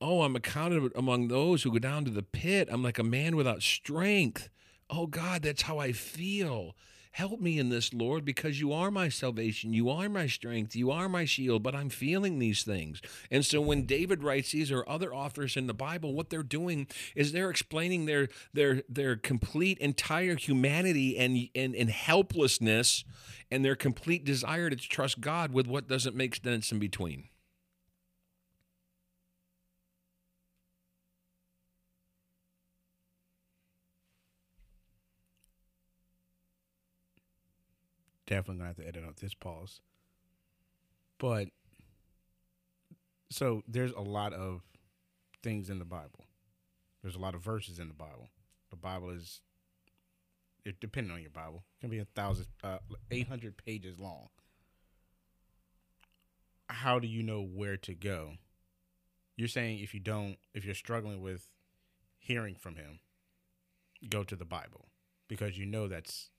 [0.00, 2.68] Oh i'm accounted among those who go down to the pit.
[2.70, 4.48] I'm like a man without strength.
[4.90, 6.74] Oh god that's how i feel
[7.16, 9.72] Help me in this, Lord, because you are my salvation.
[9.72, 10.76] You are my strength.
[10.76, 13.00] You are my shield, but I'm feeling these things.
[13.30, 16.88] And so when David writes these or other authors in the Bible, what they're doing
[17.14, 23.02] is they're explaining their their their complete entire humanity and and, and helplessness
[23.50, 27.30] and their complete desire to trust God with what doesn't make sense in between.
[38.26, 39.80] Definitely gonna have to edit out this pause.
[41.18, 41.48] But
[43.30, 44.62] so there's a lot of
[45.42, 46.24] things in the Bible.
[47.02, 48.28] There's a lot of verses in the Bible.
[48.70, 49.40] The Bible is,
[50.64, 52.78] it, depending on your Bible, can be a thousand, uh,
[53.10, 54.28] eight hundred pages long.
[56.68, 58.32] How do you know where to go?
[59.36, 61.50] You're saying if you don't, if you're struggling with
[62.18, 62.98] hearing from Him,
[64.08, 64.88] go to the Bible
[65.28, 66.30] because you know that's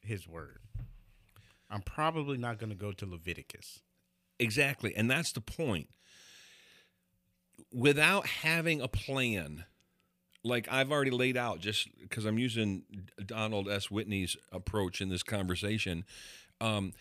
[0.00, 0.58] His word.
[1.70, 3.80] I'm probably not going to go to Leviticus.
[4.38, 4.94] Exactly.
[4.94, 5.88] And that's the point.
[7.72, 9.64] Without having a plan,
[10.44, 12.82] like I've already laid out, just because I'm using
[13.24, 13.90] Donald S.
[13.90, 16.04] Whitney's approach in this conversation,
[16.60, 16.92] um,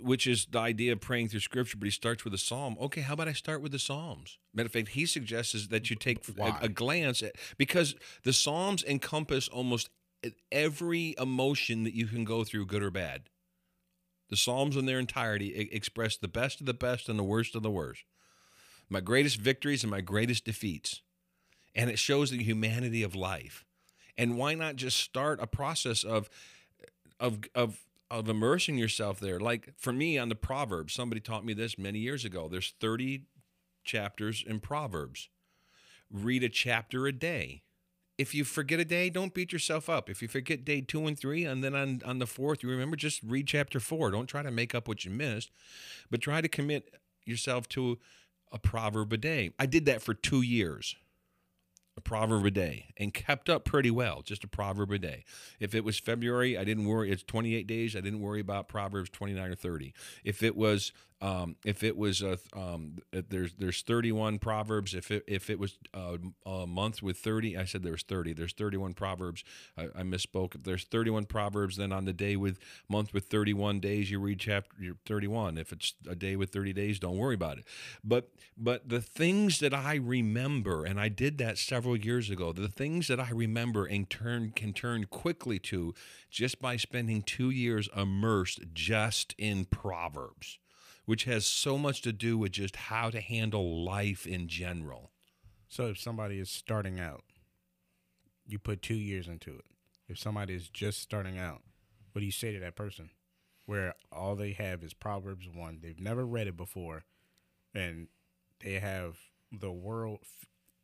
[0.00, 2.76] which is the idea of praying through scripture, but he starts with a psalm.
[2.80, 4.38] Okay, how about I start with the Psalms?
[4.54, 7.94] Matter of fact, he suggests that you take a, a, glance at because
[8.24, 9.90] the Psalms encompass almost
[10.50, 13.22] every emotion that you can go through, good or bad.
[14.28, 17.62] The Psalms in their entirety express the best of the best and the worst of
[17.62, 18.04] the worst.
[18.88, 21.02] My greatest victories and my greatest defeats.
[21.74, 23.64] And it shows the humanity of life.
[24.16, 26.30] And why not just start a process of
[27.20, 29.38] of of of immersing yourself there?
[29.38, 32.48] Like for me on the Proverbs, somebody taught me this many years ago.
[32.48, 33.24] There's 30
[33.84, 35.28] chapters in Proverbs.
[36.10, 37.62] Read a chapter a day
[38.18, 40.08] if you forget a day, don't beat yourself up.
[40.08, 42.96] If you forget day two and three, and then on, on the fourth, you remember,
[42.96, 44.10] just read chapter four.
[44.10, 45.50] Don't try to make up what you missed,
[46.10, 46.94] but try to commit
[47.24, 47.98] yourself to
[48.52, 49.50] a proverb a day.
[49.58, 50.96] I did that for two years
[51.96, 55.24] a proverb a day and kept up pretty well, just a proverb a day.
[55.58, 57.10] If it was February, I didn't worry.
[57.10, 57.96] It's 28 days.
[57.96, 59.94] I didn't worry about Proverbs 29 or 30.
[60.22, 64.94] If it was, um, if it was, uh, um, there's there's 31 proverbs.
[64.94, 68.34] If it if it was uh, a month with 30, I said there was 30.
[68.34, 69.42] There's 31 proverbs.
[69.78, 70.54] I, I misspoke.
[70.54, 72.58] If there's 31 proverbs, then on the day with
[72.88, 75.58] month with 31 days, you read chapter 31.
[75.58, 77.64] If it's a day with 30 days, don't worry about it.
[78.04, 82.68] But but the things that I remember, and I did that several years ago, the
[82.68, 85.94] things that I remember and turn can turn quickly to
[86.30, 90.58] just by spending two years immersed just in Proverbs,
[91.06, 95.12] which has so much to do with just how to handle life in general.
[95.68, 97.24] So if somebody is starting out,
[98.46, 99.64] you put two years into it.
[100.08, 101.62] If somebody is just starting out,
[102.12, 103.10] what do you say to that person?
[103.64, 105.80] Where all they have is Proverbs 1.
[105.82, 107.04] They've never read it before,
[107.74, 108.06] and
[108.62, 109.16] they have
[109.50, 110.20] the world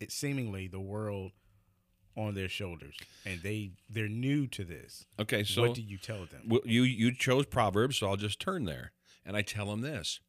[0.01, 1.33] it seemingly the world
[2.17, 6.27] on their shoulders and they they're new to this okay so what do you tell
[6.27, 8.93] them well, you you chose proverbs so i'll just turn there
[9.25, 10.21] and i tell them this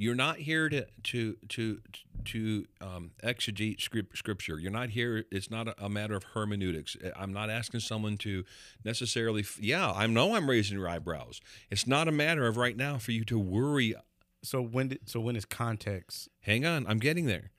[0.00, 1.80] you're not here to to to
[2.26, 4.58] to um, exegete script, scripture.
[4.58, 5.24] You're not here.
[5.32, 6.96] It's not a, a, matter of hermeneutics.
[7.16, 8.44] I'm not asking someone to
[8.84, 9.44] necessarily.
[9.58, 11.40] Yeah, I know I'm raising your eyebrows.
[11.68, 13.96] It's not a matter of right now for you to worry
[14.42, 16.28] so when did so when is context?
[16.40, 17.50] Hang on, I'm getting there.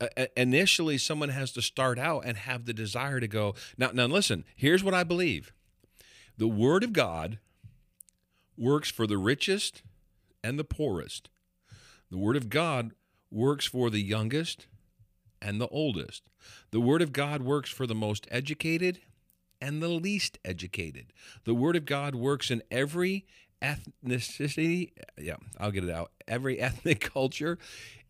[0.00, 3.54] Uh, initially, someone has to start out and have the desire to go.
[3.78, 4.44] Now, now listen.
[4.54, 5.52] Here's what I believe:
[6.36, 7.38] the Word of God
[8.58, 9.82] works for the richest
[10.46, 11.28] and the poorest.
[12.08, 12.92] The Word of God
[13.32, 14.68] works for the youngest
[15.42, 16.22] and the oldest.
[16.70, 19.00] The Word of God works for the most educated
[19.60, 21.12] and the least educated.
[21.44, 23.26] The Word of God works in every
[23.60, 24.92] ethnicity.
[25.18, 26.12] Yeah, I'll get it out.
[26.28, 27.58] Every ethnic culture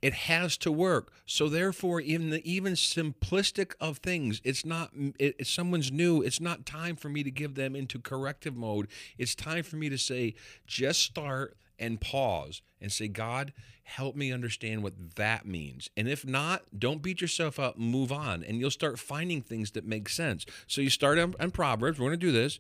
[0.03, 1.11] It has to work.
[1.25, 4.91] So therefore, in the even simplistic of things, it's not.
[5.19, 8.89] It, if someone's new, it's not time for me to give them into corrective mode.
[9.17, 10.35] It's time for me to say,
[10.67, 13.53] just start and pause and say, God,
[13.85, 15.91] help me understand what that means.
[15.97, 17.79] And if not, don't beat yourself up.
[17.79, 20.45] Move on, and you'll start finding things that make sense.
[20.67, 21.99] So you start on, on Proverbs.
[21.99, 22.59] We're going to do this.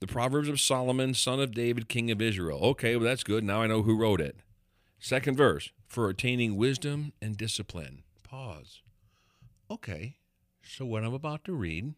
[0.00, 2.58] The Proverbs of Solomon, son of David, king of Israel.
[2.62, 3.44] Okay, well, that's good.
[3.44, 4.36] Now I know who wrote it.
[4.98, 8.02] Second verse for attaining wisdom and discipline.
[8.22, 8.82] Pause.
[9.70, 10.16] Okay,
[10.62, 11.94] so what I'm about to read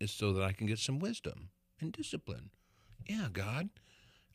[0.00, 2.50] is so that I can get some wisdom and discipline.
[3.06, 3.70] Yeah, God,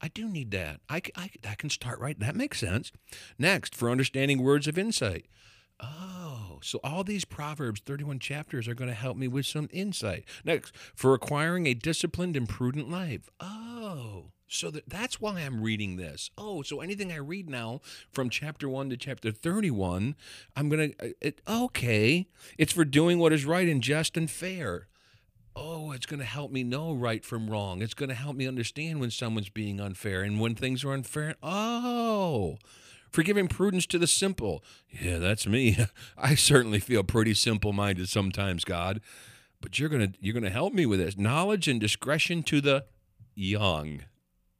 [0.01, 0.79] I do need that.
[0.89, 2.19] I, I, I can start right.
[2.19, 2.91] That makes sense.
[3.37, 5.25] Next, for understanding words of insight.
[5.79, 10.25] Oh, so all these Proverbs 31 chapters are going to help me with some insight.
[10.43, 13.29] Next, for acquiring a disciplined and prudent life.
[13.39, 16.31] Oh, so that, that's why I'm reading this.
[16.37, 17.81] Oh, so anything I read now
[18.11, 20.15] from chapter 1 to chapter 31,
[20.55, 22.27] I'm going uh, to, okay,
[22.57, 24.87] it's for doing what is right and just and fair.
[25.55, 27.81] Oh, it's going to help me know right from wrong.
[27.81, 31.35] It's going to help me understand when someone's being unfair and when things are unfair.
[31.43, 32.57] Oh,
[33.11, 34.63] forgiving prudence to the simple.
[34.89, 35.77] Yeah, that's me.
[36.17, 39.01] I certainly feel pretty simple-minded sometimes, God.
[39.61, 41.17] But you're going to you're going to help me with this.
[41.17, 42.85] Knowledge and discretion to the
[43.35, 44.03] young.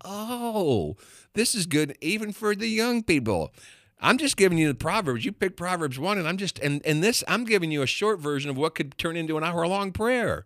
[0.04, 0.98] Oh,
[1.34, 3.54] this is good even for the young people.
[4.02, 5.26] I'm just giving you the Proverbs.
[5.26, 8.20] You pick Proverbs 1 and I'm just and and this I'm giving you a short
[8.20, 10.46] version of what could turn into an hour-long prayer.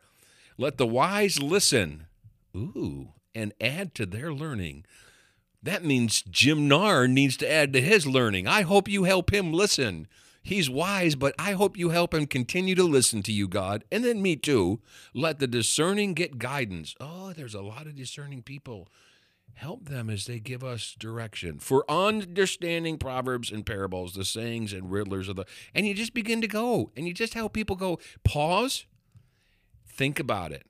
[0.58, 2.08] Let the wise listen.
[2.56, 4.86] Ooh, and add to their learning.
[5.62, 8.48] That means Jim Narr needs to add to his learning.
[8.48, 10.08] I hope you help him listen.
[10.44, 13.86] He's wise, but I hope you help him continue to listen to you, God.
[13.90, 14.82] And then me too.
[15.14, 16.96] Let the discerning get guidance.
[17.00, 18.90] Oh, there's a lot of discerning people.
[19.54, 21.60] Help them as they give us direction.
[21.60, 26.42] For understanding proverbs and parables, the sayings and riddlers of the and you just begin
[26.42, 28.86] to go and you just help people go, pause,
[29.94, 30.66] think about it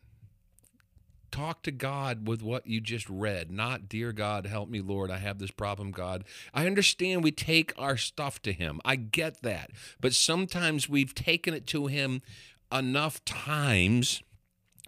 [1.34, 5.18] talk to God with what you just read, not, Dear God, help me, Lord, I
[5.18, 6.24] have this problem, God.
[6.54, 8.80] I understand we take our stuff to Him.
[8.86, 9.72] I get that.
[10.00, 12.22] But sometimes we've taken it to Him
[12.72, 14.22] enough times.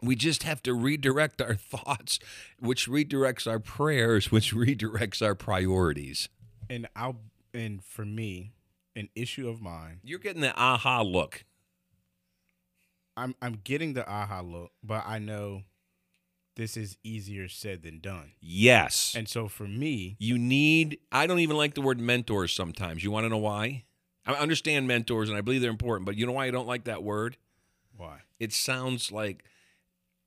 [0.01, 2.19] We just have to redirect our thoughts,
[2.59, 6.29] which redirects our prayers, which redirects our priorities.
[6.69, 7.17] And I'll
[7.53, 8.51] and for me,
[8.95, 10.01] an issue of mine.
[10.03, 11.45] You're getting the aha look.
[13.17, 15.63] I'm I'm getting the aha look, but I know
[16.55, 18.31] this is easier said than done.
[18.39, 19.13] Yes.
[19.15, 23.03] And so for me, you need, I don't even like the word mentors sometimes.
[23.03, 23.83] You want to know why?
[24.25, 26.85] I understand mentors and I believe they're important, but you know why I don't like
[26.85, 27.37] that word?
[27.95, 28.19] Why?
[28.39, 29.43] It sounds like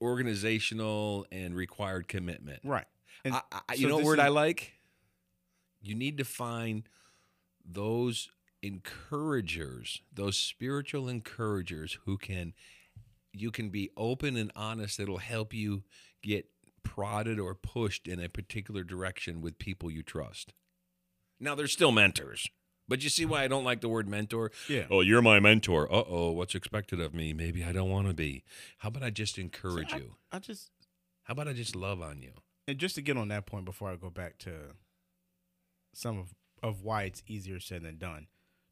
[0.00, 2.60] organizational and required commitment.
[2.62, 2.86] Right.
[3.24, 4.74] And I, I, you know what word is, I like?
[5.80, 6.84] You need to find
[7.64, 8.30] those
[8.62, 12.52] encouragers, those spiritual encouragers who can
[13.40, 15.82] you can be open and honest it'll help you
[16.22, 16.46] get
[16.82, 20.52] prodded or pushed in a particular direction with people you trust.
[21.40, 22.48] Now, they're still mentors,
[22.88, 24.50] but you see why I don't like the word mentor?
[24.68, 24.86] Yeah.
[24.90, 25.92] Oh, you're my mentor.
[25.92, 27.32] Uh oh, what's expected of me?
[27.32, 28.42] Maybe I don't want to be.
[28.78, 30.14] How about I just encourage I, you?
[30.32, 30.70] I just.
[31.24, 32.32] How about I just love on you?
[32.66, 34.50] And just to get on that point before I go back to
[35.94, 38.26] some of, of why it's easier said than done,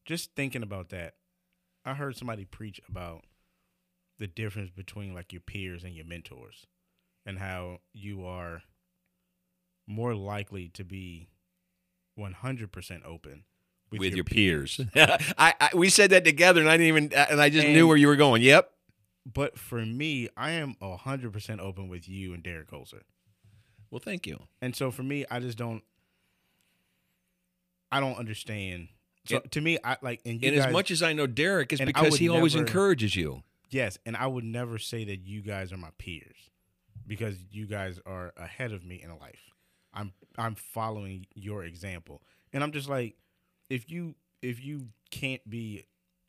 [0.05, 1.15] just thinking about that,
[1.85, 3.25] I heard somebody preach about
[4.19, 6.67] the difference between like your peers and your mentors
[7.25, 8.63] and how you are
[9.87, 11.29] more likely to be
[12.19, 13.45] 100% open
[13.91, 14.81] with, with your, your, peers.
[14.93, 15.21] peers.
[15.39, 17.75] I, I, we said that together and I didn't even uh, and I just and,
[17.75, 18.43] knew where you were going.
[18.43, 18.71] Yep.
[19.33, 23.03] But for me, I am 100% open with you and Derek Holzer.
[23.91, 24.45] Well, thank you.
[24.63, 25.83] And so for me, I just don't
[27.91, 28.89] I don't understand.
[29.27, 31.73] So it, to me, I like and, and guys, as much as I know Derek
[31.73, 33.43] is because he never, always encourages you.
[33.69, 36.51] Yes, and I would never say that you guys are my peers
[37.07, 39.51] because you guys are ahead of me in life.
[39.93, 42.23] I'm I'm following your example.
[42.53, 43.17] And I'm just like
[43.71, 45.87] if you if you can't be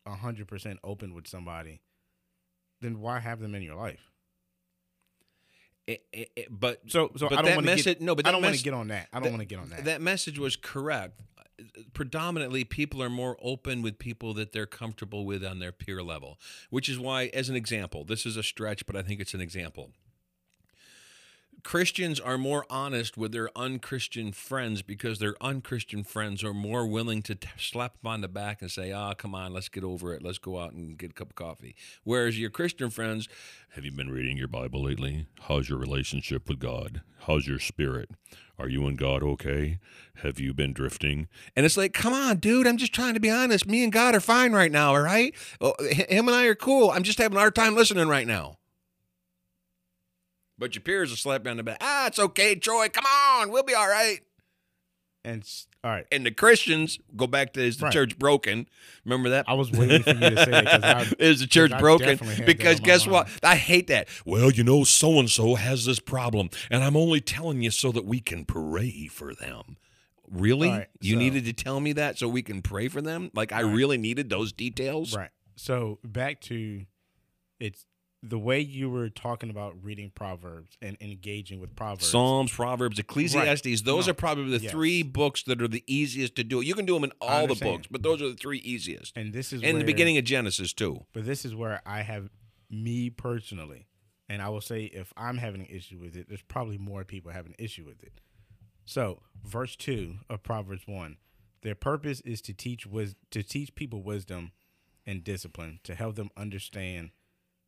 [0.08, 1.82] 100% open with somebody,
[2.82, 4.12] then why have them in your life?
[5.86, 8.32] It, it, it, but so so but I don't want to get no, but I
[8.32, 9.08] don't want to get on that.
[9.14, 9.86] I don't want to get on that.
[9.86, 11.22] That message was correct
[11.93, 16.39] predominantly people are more open with people that they're comfortable with on their peer level,
[16.70, 19.41] which is why, as an example, this is a stretch, but I think it's an
[19.41, 19.91] example.
[21.64, 27.22] Christians are more honest with their unchristian friends because their unchristian friends are more willing
[27.24, 30.14] to t- slap them on the back and say, "Ah, come on, let's get over
[30.14, 30.24] it.
[30.24, 33.28] Let's go out and get a cup of coffee." Whereas your Christian friends,
[33.72, 35.28] have you been reading your Bible lately?
[35.41, 37.01] How's your relationship with God?
[37.22, 38.12] How's your spirit?
[38.60, 39.80] Are you and God okay?
[40.24, 41.28] Have you been drifting?
[41.55, 42.66] And it's like, come on, dude.
[42.66, 43.68] I'm just trying to be honest.
[43.68, 44.89] Me and God are fine right now.
[44.95, 45.34] All right.
[45.62, 46.89] Oh, h- him and I are cool.
[46.89, 48.58] I'm just having a hard time listening right now.
[50.60, 51.78] But your peers will slap you on the back.
[51.82, 52.89] Ah, it's okay, Troy.
[52.89, 54.20] Come on, we'll be all right.
[55.24, 55.43] And
[55.84, 57.93] all right, And the Christians go back to is the Right.
[57.93, 58.68] church broken?
[59.03, 59.45] Remember that?
[59.47, 62.08] I was waiting for you to say that because is the church broken?
[62.08, 63.28] definitely had that Because guess what?
[63.43, 64.08] I hate that.
[64.26, 67.91] Well, you know, so and so has this problem, and I'm only telling you so
[67.91, 69.76] that we can pray for them.
[70.32, 70.70] Really?
[70.70, 73.30] All right, you so- needed to tell me that so we can pray for them?
[73.34, 73.76] Like I Right.
[73.76, 75.16] really needed those details?
[75.16, 75.30] right.
[75.58, 76.86] So back to
[77.60, 77.86] it's
[78.30, 82.08] the way you were talking about reading Proverbs and engaging with Proverbs.
[82.08, 84.12] Psalms, Proverbs, Ecclesiastes, those No.
[84.12, 84.72] are probably the Yes.
[84.72, 86.62] three books that are the easiest to do.
[86.62, 89.16] You can do them in all the books, but those are the three easiest.
[89.18, 91.06] and this is And the beginning of Genesis, too.
[91.14, 92.30] But this is where I have
[92.70, 93.88] me personally,
[94.28, 97.32] and I will say if I'm having an issue with it, there's probably more people
[97.32, 98.20] having an issue with it.
[98.86, 101.18] So, verse two of Proverbs one,
[101.62, 104.52] their purpose is to teach wis- to teach people wisdom
[105.06, 107.12] and discipline to help them understand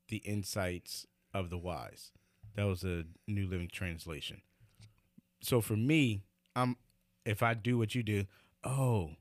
[0.10, 2.12] the insights of the wise.
[2.56, 4.42] That was a New Living Translation.
[5.42, 6.24] So for me,
[6.56, 6.76] I'm
[7.26, 8.26] if I do what you do,
[8.64, 9.12] oh,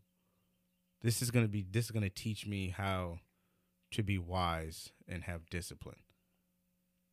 [1.02, 3.20] this is gonna be this is gonna teach me how
[3.92, 6.02] to be wise and have discipline.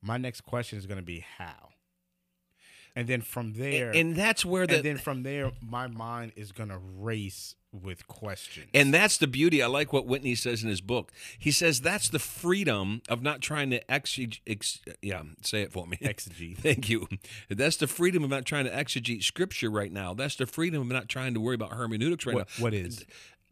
[0.01, 1.69] My next question is to be how.
[2.95, 6.31] And then from there, And, and that's where the and then from there, my mind
[6.35, 8.67] is going to race with questions.
[8.73, 9.61] And that's the beauty.
[9.61, 11.11] I like what Whitney says in his book.
[11.37, 14.39] He says that's the freedom of not trying to exeg.
[14.47, 15.97] Ex, yeah, say it for me.
[16.01, 16.57] exegete.
[16.57, 17.07] Thank you.
[17.49, 20.13] That's the freedom of not trying to exegete scripture right now.
[20.13, 22.63] That's the freedom of not trying to worry about hermeneutics right What, now.
[22.63, 23.05] what is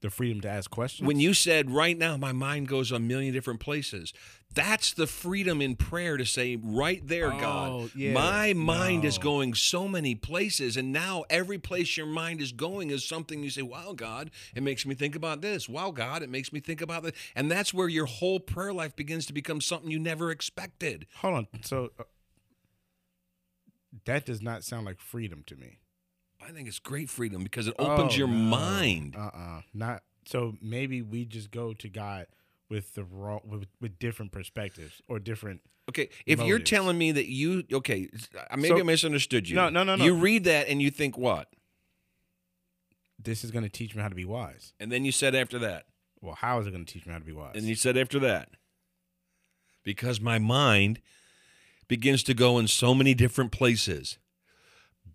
[0.04, 1.08] the freedom to ask questions?
[1.08, 4.14] When you said right now, my mind goes a million different places.
[4.54, 8.14] That's the freedom in prayer to say, right there, Oh, God, yeah.
[8.14, 10.78] my mind is going so many places.
[10.78, 14.62] And now every place your mind is going is something you say, wow, God, it
[14.62, 15.68] makes me think about this.
[15.68, 17.16] Wow, God, it makes me think about that.
[17.36, 21.08] And that's where your whole prayer life begins to become something you never expected.
[21.16, 22.04] hold on, so uh,
[24.06, 25.80] that does not sound like freedom to me.
[26.48, 28.34] I think it's great freedom because it opens Oh, your no.
[28.36, 29.16] mind.
[29.16, 30.56] Uh-uh, not so.
[30.62, 32.28] Maybe we just go to God
[32.70, 35.62] with the wrong with, with different perspectives or different.
[35.89, 38.10] Okay, if you're telling me that you okay,
[38.56, 39.56] maybe So- I misunderstood you.
[39.56, 40.04] No, no, no, no.
[40.06, 41.50] You read that and you think what?
[43.22, 44.74] This is going to teach me how to be wise.
[44.80, 45.86] And then you said after that.
[46.22, 47.52] Well, how is it going to teach me how to be wise?
[47.56, 48.50] And you said after that.
[49.84, 51.02] Because my mind
[51.88, 54.18] begins to go in so many different places.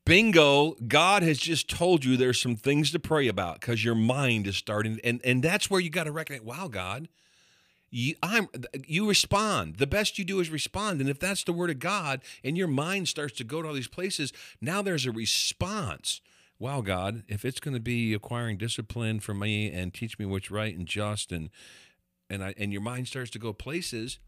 [0.09, 4.47] Bingo, God has just told you there's some things to pray about because your mind
[4.47, 7.09] is starting and and that's where you got to recognize, wow, God,
[7.91, 8.49] you I'm
[8.87, 9.77] you respond.
[9.77, 11.03] The best you do is respond.
[11.03, 13.75] And if that's the word of God and your mind starts to go to all
[13.75, 14.33] these places,
[14.63, 16.23] now there's a response.
[16.59, 20.51] Wow, God, if it's going to be acquiring discipline for me and teach me what's
[20.51, 21.51] right and just and
[22.31, 24.21] and I, and your mind starts to go places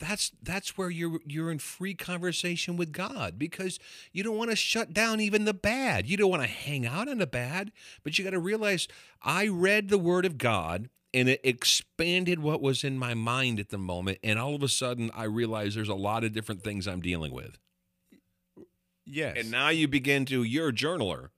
[0.00, 3.78] that's that's where you're you're in free conversation with God because
[4.12, 6.06] you don't want to shut down even the bad.
[6.06, 7.72] You don't want to hang out on the bad,
[8.04, 8.86] but you got to realize
[9.22, 13.70] I read the word of God and it expanded what was in my mind at
[13.70, 16.86] the moment and all of a sudden I realized there's a lot of different things
[16.86, 17.58] I'm dealing with.
[19.04, 19.36] yes.
[19.38, 21.30] And now you begin to you're a journaler.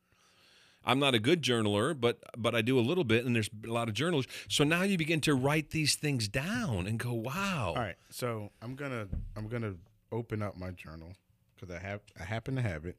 [0.84, 3.70] I'm not a good journaler, but but I do a little bit, and there's a
[3.70, 4.26] lot of journals.
[4.48, 8.50] So now you begin to write these things down and go, "Wow, All right, so
[8.62, 9.74] I'm gonna I'm gonna
[10.10, 11.12] open up my journal
[11.54, 12.96] because I have I happen to have it,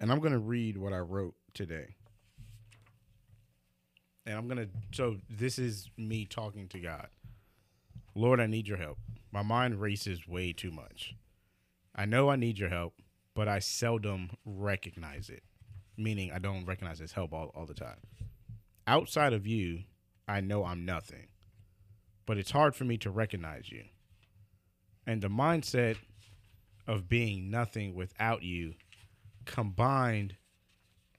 [0.00, 1.94] and I'm gonna read what I wrote today.
[4.24, 7.08] And I'm gonna so this is me talking to God.
[8.14, 8.98] Lord, I need your help.
[9.30, 11.16] My mind races way too much.
[11.94, 12.94] I know I need your help,
[13.34, 15.42] but I seldom recognize it.
[16.02, 17.98] Meaning I don't recognize his help all, all the time.
[18.86, 19.80] Outside of you,
[20.26, 21.28] I know I'm nothing.
[22.26, 23.84] But it's hard for me to recognize you.
[25.06, 25.96] And the mindset
[26.86, 28.74] of being nothing without you
[29.44, 30.36] combined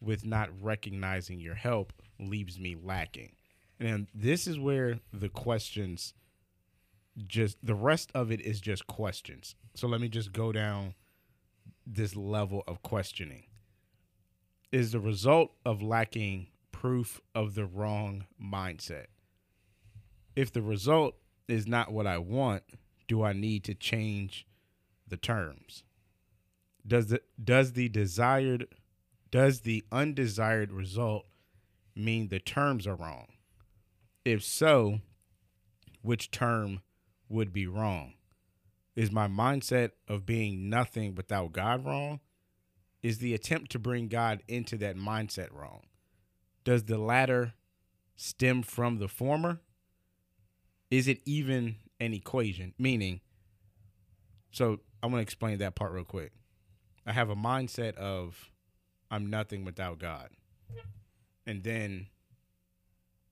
[0.01, 3.35] with not recognizing your help leaves me lacking.
[3.79, 6.13] And this is where the questions
[7.27, 9.55] just the rest of it is just questions.
[9.75, 10.95] So let me just go down
[11.85, 13.43] this level of questioning.
[14.73, 19.05] Is the result of lacking proof of the wrong mindset?
[20.35, 21.13] If the result
[21.47, 22.63] is not what I want,
[23.07, 24.47] do I need to change
[25.07, 25.83] the terms?
[26.87, 28.65] Does the does the desired
[29.29, 31.27] does the undesired result
[31.95, 33.27] mean the terms are wrong?
[34.25, 35.01] If so,
[36.01, 36.81] which term
[37.29, 38.15] would be wrong?
[38.95, 42.21] Is my mindset of being nothing without God wrong?
[43.03, 45.81] Is the attempt to bring God into that mindset wrong?
[46.63, 47.53] Does the latter
[48.15, 49.59] stem from the former?
[50.89, 52.73] Is it even an equation?
[52.79, 53.19] Meaning,
[54.51, 56.31] so I want to explain that part real quick.
[57.05, 58.51] I have a mindset of
[59.11, 60.29] I'm nothing without God.
[61.45, 62.07] And then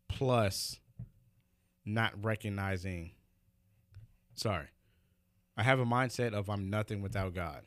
[0.10, 0.80] plus
[1.86, 3.12] not recognizing
[4.36, 4.68] sorry.
[5.56, 7.62] I have a mindset of I'm nothing without God.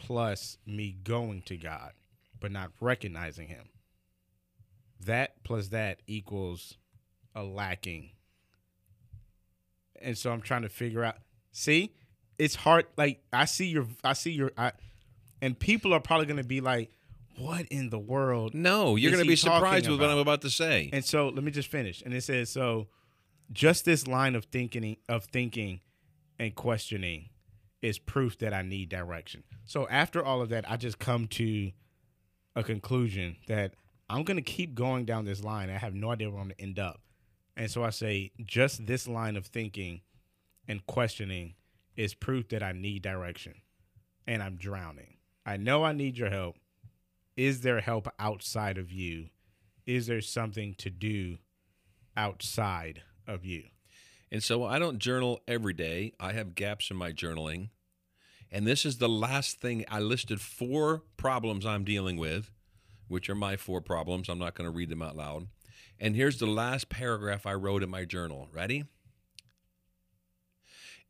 [0.00, 1.92] Plus me going to God
[2.40, 3.68] but not recognizing him.
[5.04, 6.76] That plus that equals
[7.34, 8.10] a lacking.
[10.02, 11.16] And so I'm trying to figure out
[11.52, 11.94] see,
[12.38, 14.72] it's hard like I see your I see your I
[15.40, 16.90] and people are probably going to be like
[17.38, 20.18] what in the world No, you're is going to he be surprised with what I'm
[20.18, 20.22] about?
[20.22, 20.90] about to say.
[20.92, 22.02] And so let me just finish.
[22.02, 22.88] And it says so
[23.52, 25.80] just this line of thinking of thinking
[26.38, 27.29] and questioning
[27.82, 29.42] is proof that I need direction.
[29.64, 31.72] So after all of that, I just come to
[32.54, 33.74] a conclusion that
[34.08, 35.70] I'm going to keep going down this line.
[35.70, 37.00] I have no idea where I'm going to end up.
[37.56, 40.00] And so I say just this line of thinking
[40.66, 41.54] and questioning
[41.96, 43.54] is proof that I need direction
[44.26, 45.16] and I'm drowning.
[45.46, 46.56] I know I need your help.
[47.36, 49.28] Is there help outside of you?
[49.86, 51.38] Is there something to do
[52.16, 53.64] outside of you?
[54.32, 56.12] And so I don't journal every day.
[56.20, 57.70] I have gaps in my journaling.
[58.52, 62.50] And this is the last thing I listed four problems I'm dealing with,
[63.08, 64.28] which are my four problems.
[64.28, 65.48] I'm not going to read them out loud.
[65.98, 68.48] And here's the last paragraph I wrote in my journal.
[68.52, 68.84] Ready?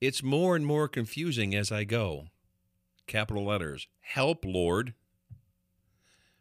[0.00, 2.26] It's more and more confusing as I go.
[3.06, 3.86] Capital letters.
[4.00, 4.94] Help, Lord.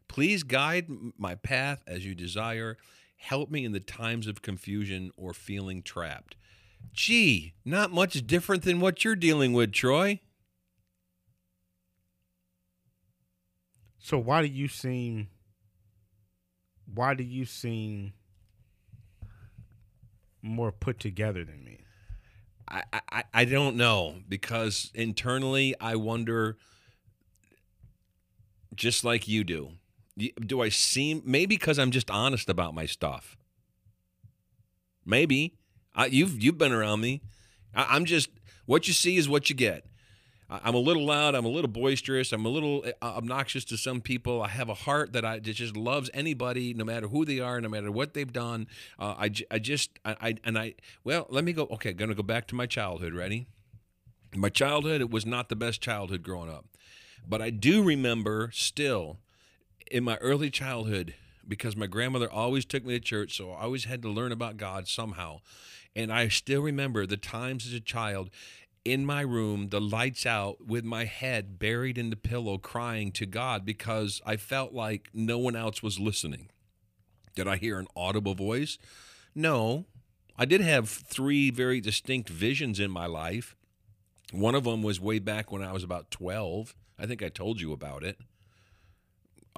[0.07, 2.77] Please guide my path as you desire.
[3.17, 6.35] Help me in the times of confusion or feeling trapped.
[6.91, 10.19] Gee, not much different than what you're dealing with, Troy.
[13.99, 15.27] So why do you seem
[16.93, 18.13] why do you seem
[20.41, 21.79] more put together than me?
[22.67, 26.57] I, I, I don't know because internally I wonder,
[28.75, 29.73] just like you do,
[30.17, 33.37] do I seem maybe because I'm just honest about my stuff?
[35.05, 35.58] Maybe
[35.99, 37.21] I, you've you've been around me.
[37.75, 38.29] I, I'm just
[38.65, 39.85] what you see is what you get.
[40.49, 41.35] I- I'm a little loud.
[41.35, 42.31] I'm a little boisterous.
[42.31, 44.41] I'm a little uh, obnoxious to some people.
[44.41, 47.59] I have a heart that I that just loves anybody, no matter who they are,
[47.59, 48.67] no matter what they've done.
[48.97, 51.63] Uh, I, I just I, I and I well, let me go.
[51.71, 53.13] Okay, gonna go back to my childhood.
[53.13, 53.47] Ready?
[54.33, 56.65] My childhood it was not the best childhood growing up,
[57.27, 59.17] but I do remember still
[59.91, 61.13] in my early childhood
[61.45, 64.55] because my grandmother always took me to church, so I always had to learn about
[64.55, 65.41] God somehow.
[65.95, 68.29] And I still remember the times as a child
[68.85, 73.25] in my room, the lights out, with my head buried in the pillow, crying to
[73.25, 76.49] God because I felt like no one else was listening.
[77.35, 78.77] Did I hear an audible voice?
[79.35, 79.85] No.
[80.37, 83.55] I did have three very distinct visions in my life.
[84.31, 86.75] One of them was way back when I was about 12.
[86.97, 88.19] I think I told you about it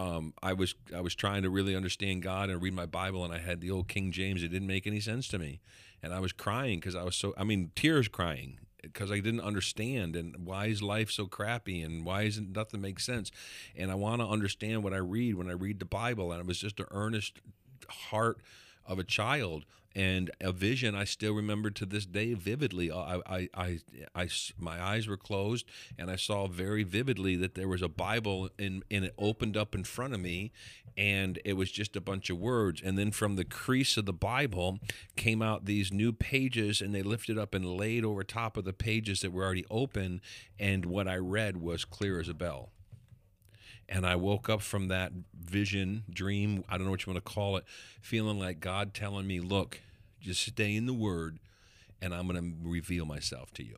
[0.01, 3.33] um, I was I was trying to really understand God and read my Bible, and
[3.33, 4.43] I had the old King James.
[4.43, 5.59] It didn't make any sense to me,
[6.03, 9.41] and I was crying because I was so I mean tears crying because I didn't
[9.41, 13.31] understand and why is life so crappy and why isn't nothing make sense,
[13.75, 16.47] and I want to understand what I read when I read the Bible, and it
[16.47, 17.39] was just an earnest
[17.89, 18.39] heart
[18.85, 19.65] of a child
[19.95, 22.89] and a vision I still remember to this day vividly.
[22.89, 23.79] Uh, I, I, I,
[24.15, 25.65] I, my eyes were closed
[25.97, 29.75] and I saw very vividly that there was a Bible and, and it opened up
[29.75, 30.51] in front of me
[30.97, 32.81] and it was just a bunch of words.
[32.83, 34.79] And then from the crease of the Bible
[35.15, 38.73] came out these new pages and they lifted up and laid over top of the
[38.73, 40.21] pages that were already open.
[40.59, 42.69] And what I read was clear as a bell
[43.91, 47.31] and I woke up from that vision, dream, I don't know what you want to
[47.31, 47.65] call it,
[48.01, 49.81] feeling like God telling me, look,
[50.21, 51.39] just stay in the word
[52.01, 53.77] and I'm going to reveal myself to you.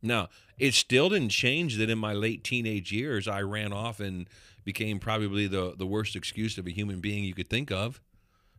[0.00, 4.28] Now, it still didn't change that in my late teenage years, I ran off and
[4.64, 8.00] became probably the, the worst excuse of a human being you could think of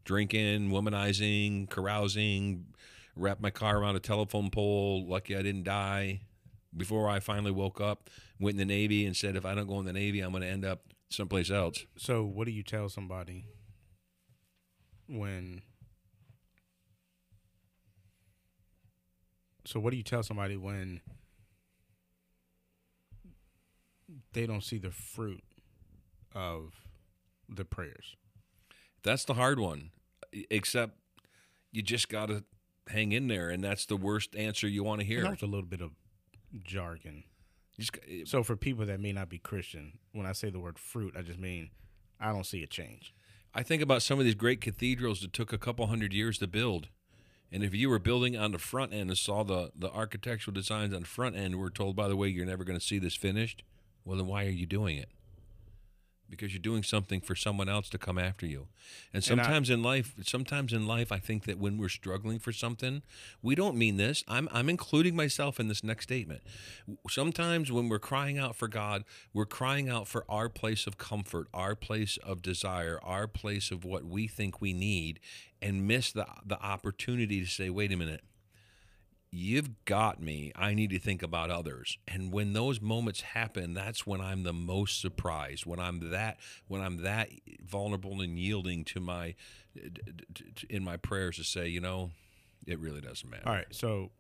[0.06, 2.66] drinking, womanizing, carousing,
[3.16, 6.22] wrapped my car around a telephone pole, lucky I didn't die.
[6.76, 8.10] Before I finally woke up,
[8.40, 10.42] went in the Navy and said, if I don't go in the Navy, I'm going
[10.42, 11.86] to end up someplace else.
[11.98, 13.46] So what do you tell somebody
[15.08, 15.62] when
[19.66, 21.02] So what do you tell somebody when
[24.34, 25.44] they don't see the fruit
[26.36, 26.74] of
[27.50, 28.16] the prayers.
[29.04, 29.92] That's the hard one.
[30.50, 30.98] Except
[31.72, 32.44] you just got to
[32.90, 35.20] hang in there, and that's the worst answer you want to hear.
[35.20, 35.92] And that was a little bit of
[36.64, 37.24] jargon.
[37.80, 41.16] Just So for people that may not be Christian, when I say the word fruit,
[41.18, 41.72] I just mean
[42.20, 43.14] I don't see a change.
[43.54, 46.48] I think about some of these great cathedrals that took a couple hundred years to
[46.48, 46.90] build.
[47.52, 50.94] And if you were building on the front end and saw the, the architectural designs
[50.94, 53.16] on the front end, we're told, by the way, you're never going to see this
[53.16, 53.64] finished,
[54.06, 55.10] well, then why are you doing it?
[56.30, 58.68] Because you're doing something for someone else to come after you.
[59.14, 62.40] And And I- sometimes in life, sometimes in life, I think that when we're struggling
[62.40, 63.04] for something,
[63.42, 64.24] we don't mean this.
[64.28, 66.42] I'm, I'm including myself in this next statement.
[67.10, 69.04] Sometimes when we're crying out for God,
[69.34, 73.86] we're crying out for our place of comfort, our place of desire, our place of
[73.86, 75.20] what we think we need,
[75.62, 78.22] and miss the, the opportunity to say, wait a minute,
[79.34, 80.52] you've got me.
[80.56, 81.98] I need to think about others.
[82.08, 85.66] And when those moments happen, that's when I'm the most surprised.
[85.66, 87.30] When I'm that when I'm that
[87.66, 89.34] vulnerable and yielding to my
[90.70, 92.12] in my prayers to say, you know,
[92.68, 93.48] it really doesn't matter.
[93.48, 94.12] All right, so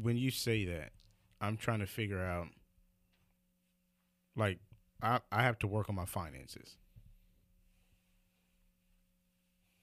[0.00, 0.92] when you say that,
[1.40, 2.46] I'm trying to figure out
[4.36, 4.60] like
[5.02, 6.76] I I have to work on my finances.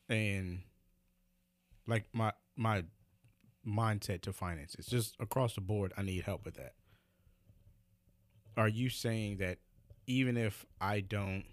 [0.07, 0.61] And
[1.87, 2.85] like my my
[3.67, 6.73] mindset to finances, just across the board, I need help with that.
[8.55, 9.57] Are you saying that
[10.05, 11.45] even if I don't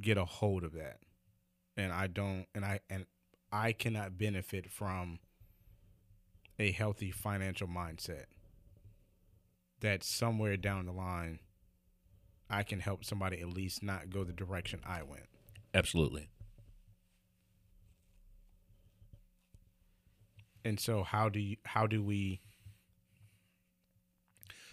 [0.00, 0.98] get a hold of that
[1.76, 3.06] and I don't and I and
[3.52, 5.20] I cannot benefit from
[6.58, 8.24] a healthy financial mindset.
[9.80, 11.40] That somewhere down the line,
[12.48, 15.26] I can help somebody at least not go the direction I went.
[15.74, 16.28] Absolutely.
[20.64, 21.56] And so, how do you?
[21.64, 22.40] How do we?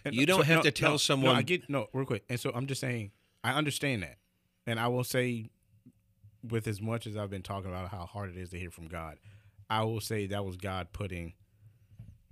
[0.06, 2.24] and You don't have no, to tell no, No, someone- I get no real quick.
[2.30, 3.12] And so, I'm just saying,
[3.44, 4.18] I understand that,
[4.66, 5.50] and I will say,
[6.48, 8.88] with as much as I've been talking about how hard it is to hear from
[8.88, 9.18] God,
[9.70, 11.34] I will say that was God putting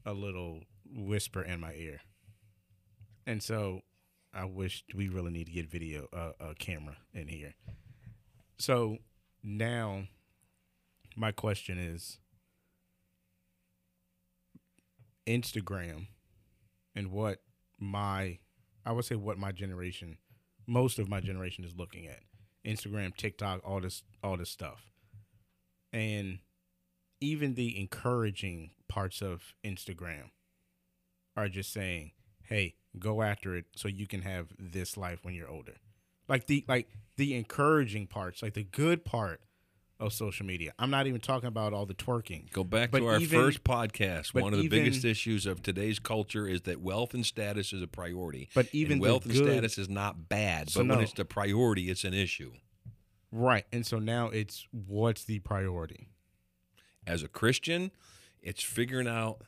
[0.05, 2.01] a little whisper in my ear.
[3.27, 3.81] And so,
[4.33, 7.55] I wish we really need to get video, uh, a camera in here.
[8.57, 8.97] So
[9.43, 10.07] now,
[11.15, 12.19] my question is
[15.29, 16.07] Instagram
[16.95, 17.39] and what
[17.79, 18.39] my
[18.85, 20.17] I would say what my generation
[20.67, 22.19] most of my generation is looking at.
[22.65, 24.91] Instagram, TikTok, all this all this stuff.
[25.93, 26.39] And
[27.21, 30.31] even the encouraging parts of Instagram
[31.37, 32.11] are just saying,
[32.43, 35.75] "Hey, go after it so you can have this life when you're older."
[36.27, 39.41] Like the like the encouraging parts, like the good part
[39.99, 40.73] of social media.
[40.79, 42.51] I'm not even talking about all the twerking.
[42.51, 44.33] Go back But to our even- first podcast.
[44.33, 47.81] One of the even- biggest issues of today's culture is that wealth and status is
[47.81, 48.49] a priority.
[48.53, 51.89] But even and wealth and status is not bad, So but when it's the priority,
[51.89, 52.53] it's an issue.
[53.31, 53.65] Right.
[53.71, 56.07] And so now it's what's the priority?
[57.05, 57.91] As a Christian,
[58.41, 59.43] it's figuring out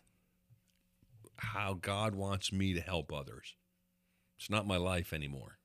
[1.38, 3.56] how God wants me to help others.
[4.38, 5.58] It's not my life anymore.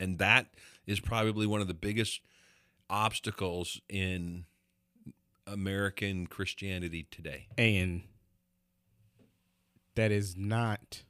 [0.00, 0.54] And that
[0.86, 2.20] is probably one of the biggest
[2.90, 4.44] obstacles in
[5.46, 7.48] American Christianity today.
[7.56, 8.02] And
[9.94, 11.02] that is not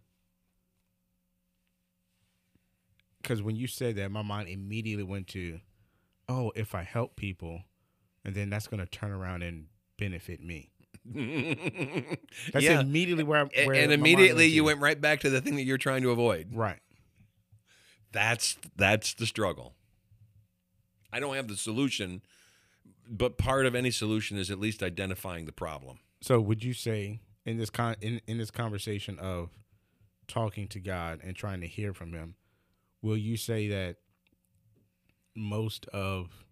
[3.22, 5.60] because when you said that, my mind immediately went to,
[6.28, 7.62] oh, if I help people,
[8.24, 9.66] and then that's going to turn around and
[9.98, 10.70] benefit me.
[12.52, 12.80] That's yeah.
[12.80, 15.62] immediately where, I- where and immediately went you went right back to the thing that
[15.62, 16.48] you're trying to avoid.
[16.54, 16.80] right.
[18.12, 19.74] That's that's the struggle.
[21.12, 22.22] I don't have the solution,
[23.08, 25.98] but part of any solution is at least identifying the problem.
[26.20, 29.50] So would you say in this con in, in this conversation of
[30.26, 32.34] talking to God and trying to hear from him,
[33.02, 33.96] will you say that
[35.34, 36.44] most of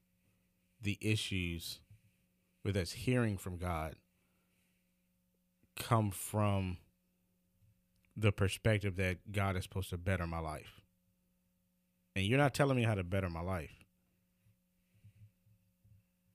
[0.81, 1.81] the issues
[2.65, 3.97] with us hearing from God
[5.77, 6.79] come from
[8.17, 10.81] the perspective that God is supposed to better my life?
[12.15, 13.85] And you're not telling me how to better my life.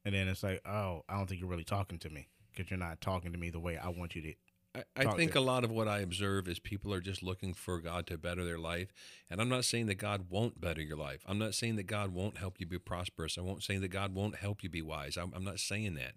[0.04, 2.80] And then it's like, oh, I don't think you're really talking to me because you're
[2.80, 4.34] not talking to me the way I want you to.
[4.74, 7.54] I, I think to- a lot of what I observe is people are just looking
[7.54, 8.94] for God to better their life.
[9.30, 11.24] And I'm not saying that God won't better your life.
[11.28, 13.38] I'm not saying that God won't help you be prosperous.
[13.38, 15.18] I won't say that God won't help you be wise.
[15.18, 16.14] I'm, I'm not saying that.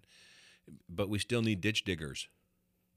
[0.89, 2.27] But we still need ditch diggers.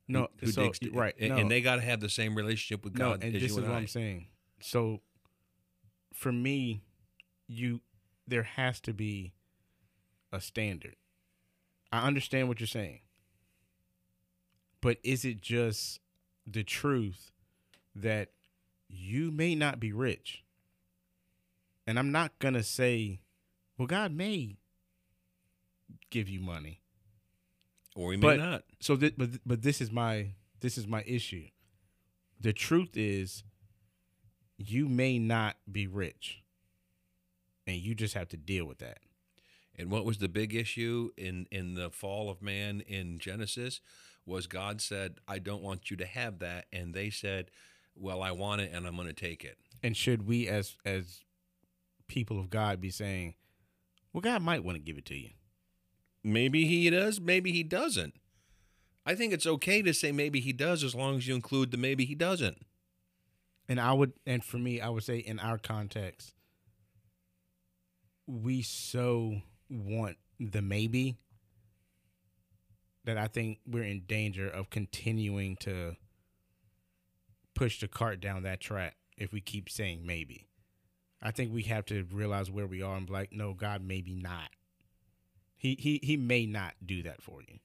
[0.06, 1.14] No, who so, digs- right.
[1.18, 3.04] And, no, and they got to have the same relationship with God.
[3.04, 3.76] no, and as this you is what I.
[3.78, 4.28] I'm saying.
[4.60, 5.00] So,
[6.14, 6.82] for me,
[7.46, 7.80] you
[8.26, 9.32] there has to be
[10.32, 10.96] a standard.
[11.90, 13.00] I understand what you're saying,
[14.80, 16.00] but is it just
[16.46, 17.30] the truth,
[17.94, 18.30] that
[18.88, 20.42] you may not be rich.
[21.86, 23.20] And I'm not going to say,
[23.76, 24.56] well, God may
[26.10, 26.80] give you money.
[27.94, 28.64] Or he may But- not.
[28.80, 30.28] So, th- but but this is my
[30.60, 31.48] this is my issue.
[32.40, 33.42] The truth is,
[34.56, 36.42] you may not be rich,
[37.66, 38.98] and you just have to deal with that.
[39.78, 43.80] And what was the big issue in in the fall of man in Genesis
[44.26, 47.50] was God said, "I don't want you to have that," and they said,
[47.94, 51.22] "Well, I want it, and I'm going to take it." And should we, as as
[52.08, 53.34] people of God, be saying,
[54.12, 55.30] "Well, God might want to give it to you."
[56.24, 58.14] Maybe he does, maybe he doesn't.
[59.06, 61.76] I think it's okay to say maybe he does as long as you include the
[61.78, 62.66] maybe he doesn't.
[63.68, 66.34] And I would, and for me, I would say in our context,
[68.26, 71.16] we so want the maybe
[73.04, 75.96] that I think we're in danger of continuing to
[77.54, 80.46] push the cart down that track if we keep saying maybe.
[81.20, 84.14] I think we have to realize where we are and be like, no, God, maybe
[84.14, 84.50] not.
[85.56, 87.58] He he he may not do that for you.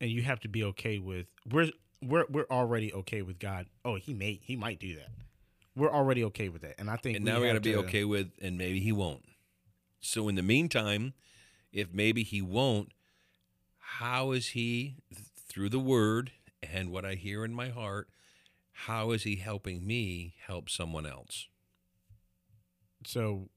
[0.00, 1.70] And you have to be okay with we're
[2.00, 3.66] we're we're already okay with God.
[3.84, 5.08] Oh, he may he might do that.
[5.74, 6.74] We're already okay with that.
[6.78, 9.24] And I think And now we got to be okay with, and maybe he won't.
[10.00, 11.14] So in the meantime,
[11.72, 12.92] if maybe he won't,
[13.78, 14.96] how is he
[15.48, 16.32] through the word
[16.62, 18.08] and what I hear in my heart?
[18.72, 21.48] How is he helping me help someone else?
[23.04, 23.48] So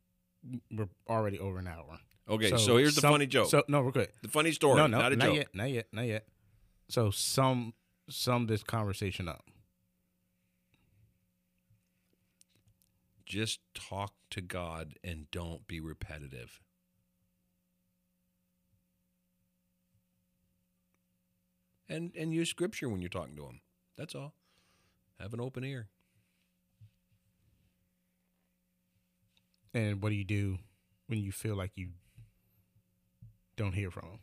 [0.72, 2.00] we're already over an hour.
[2.30, 3.50] Okay, so, here's the some- funny joke.
[3.50, 4.10] So no, we're good.
[4.22, 5.36] the funny story, no, no, not a joke.
[5.36, 6.26] yet, not yet, not yet.
[6.88, 7.74] So sum
[8.10, 9.44] sum this conversation up.
[13.32, 16.60] Just talk to God and don't be repetitive.
[21.88, 23.62] And and use scripture when you're talking to him.
[23.98, 24.34] That's all.
[25.18, 25.88] Have an open ear.
[29.74, 30.58] And what do you do
[31.08, 31.92] when you feel like you
[33.56, 34.20] don't hear from him?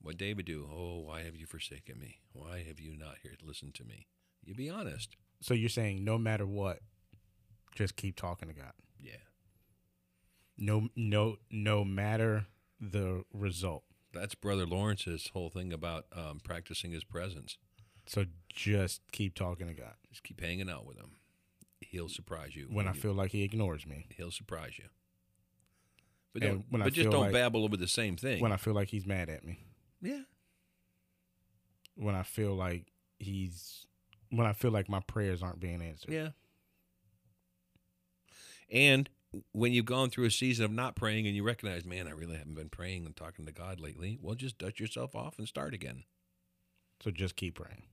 [0.00, 0.66] What David do?
[0.72, 2.20] Oh, why have you forsaken me?
[2.32, 4.06] Why have you not here listened to me?
[4.42, 5.16] You be honest.
[5.40, 6.80] So you're saying no matter what,
[7.74, 8.72] just keep talking to God.
[9.00, 9.12] Yeah.
[10.58, 12.46] No no no matter
[12.80, 13.84] the result.
[14.12, 17.56] That's Brother Lawrence's whole thing about um, practicing his presence.
[18.06, 19.94] So just keep talking to God.
[20.10, 21.12] Just keep hanging out with him.
[21.80, 22.66] He'll surprise you.
[22.70, 24.06] When I you- feel like he ignores me.
[24.16, 24.86] he'll surprise you.
[26.32, 28.40] But And don't, when I but just feel don't like- babble over the same thing.
[28.42, 29.60] When I feel like he's mad at me.
[30.02, 30.22] yeah.
[31.94, 32.86] When I feel like
[33.18, 33.86] he's
[34.30, 36.12] when I feel like my prayers aren't being answered.
[36.12, 36.28] Yeah.
[38.70, 39.08] And
[39.52, 42.36] when you've gone through a season of not praying and you recognize, man, I really
[42.36, 45.74] haven't been praying and talking to God lately, well, just dust yourself off and start
[45.74, 46.04] again.
[47.02, 47.84] So just keep praying.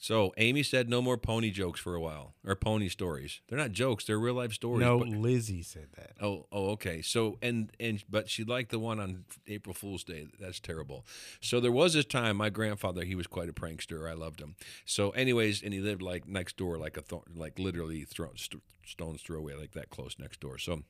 [0.00, 3.40] So Amy said no more pony jokes for a while or pony stories.
[3.48, 4.80] They're not jokes; they're real life stories.
[4.86, 6.12] no, but- Lizzie said that.
[6.20, 7.02] Oh, oh, okay.
[7.02, 10.28] So and and but she liked the one on April Fool's Day.
[10.38, 11.04] That's terrible.
[11.40, 13.04] So there was this time my grandfather.
[13.04, 14.08] He was quite a prankster.
[14.08, 14.54] I loved him.
[14.84, 18.62] So, anyways, and he lived like next door, like a th- like literally throw, st-
[18.86, 20.58] stones throw away, like that close next door.
[20.58, 20.82] So.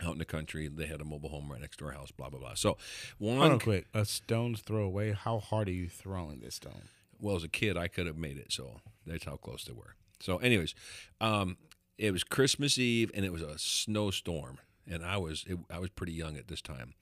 [0.00, 2.12] Out in the country, they had a mobile home right next to our house.
[2.12, 2.54] Blah blah blah.
[2.54, 2.76] So,
[3.18, 3.86] Hold one on quick.
[3.92, 5.10] A stone's throw away.
[5.10, 6.82] How hard are you throwing this stone?
[7.20, 8.52] Well, as a kid, I could have made it.
[8.52, 9.94] So that's how close they were.
[10.20, 10.74] So, anyways,
[11.20, 11.56] um,
[11.96, 15.90] it was Christmas Eve and it was a snowstorm, and I was it, I was
[15.90, 16.94] pretty young at this time,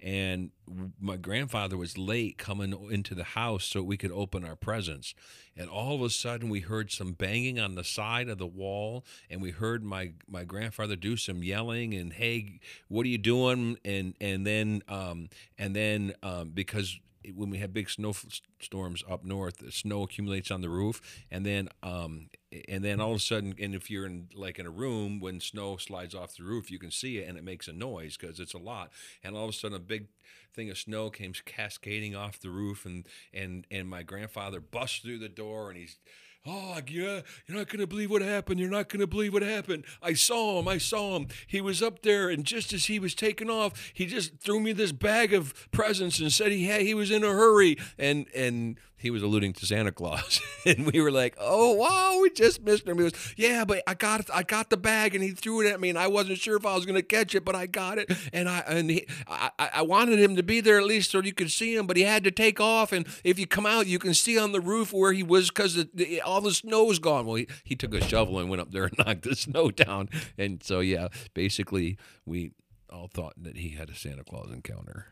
[0.00, 0.50] and
[1.00, 5.14] my grandfather was late coming into the house so we could open our presents,
[5.56, 9.04] and all of a sudden we heard some banging on the side of the wall,
[9.30, 13.76] and we heard my my grandfather do some yelling and hey, what are you doing?
[13.84, 16.98] And and then um, and then um, because
[17.34, 21.00] when we have big snowstorms up north, the snow accumulates on the roof,
[21.30, 22.30] and then um,
[22.68, 25.40] and then all of a sudden, and if you're in like in a room when
[25.40, 28.40] snow slides off the roof, you can see it, and it makes a noise because
[28.40, 28.92] it's a lot.
[29.22, 30.08] And all of a sudden, a big
[30.54, 35.18] thing of snow came cascading off the roof, and and and my grandfather busts through
[35.18, 35.98] the door, and he's
[36.44, 38.58] Oh, yeah, uh, you're not going to believe what happened.
[38.58, 39.84] You're not going to believe what happened.
[40.02, 40.66] I saw him.
[40.66, 41.28] I saw him.
[41.46, 44.72] He was up there, and just as he was taking off, he just threw me
[44.72, 47.78] this bag of presents and said he had, he was in a hurry.
[47.96, 50.40] And and he was alluding to Santa Claus.
[50.64, 52.98] and we were like, oh, wow, we just missed him.
[52.98, 54.30] He was, yeah, but I got.
[54.32, 56.64] I got the bag, and he threw it at me, and I wasn't sure if
[56.64, 58.12] I was going to catch it, but I got it.
[58.32, 61.32] And I and he, I, I wanted him to be there at least so you
[61.32, 62.92] could see him, but he had to take off.
[62.92, 65.84] And if you come out, you can see on the roof where he was because
[66.24, 67.26] all the snow was gone.
[67.26, 70.08] Well, he, he took a shovel and went up there and knocked the snow down.
[70.38, 72.52] And so, yeah, basically, we
[72.88, 75.06] all thought that he had a Santa Claus encounter.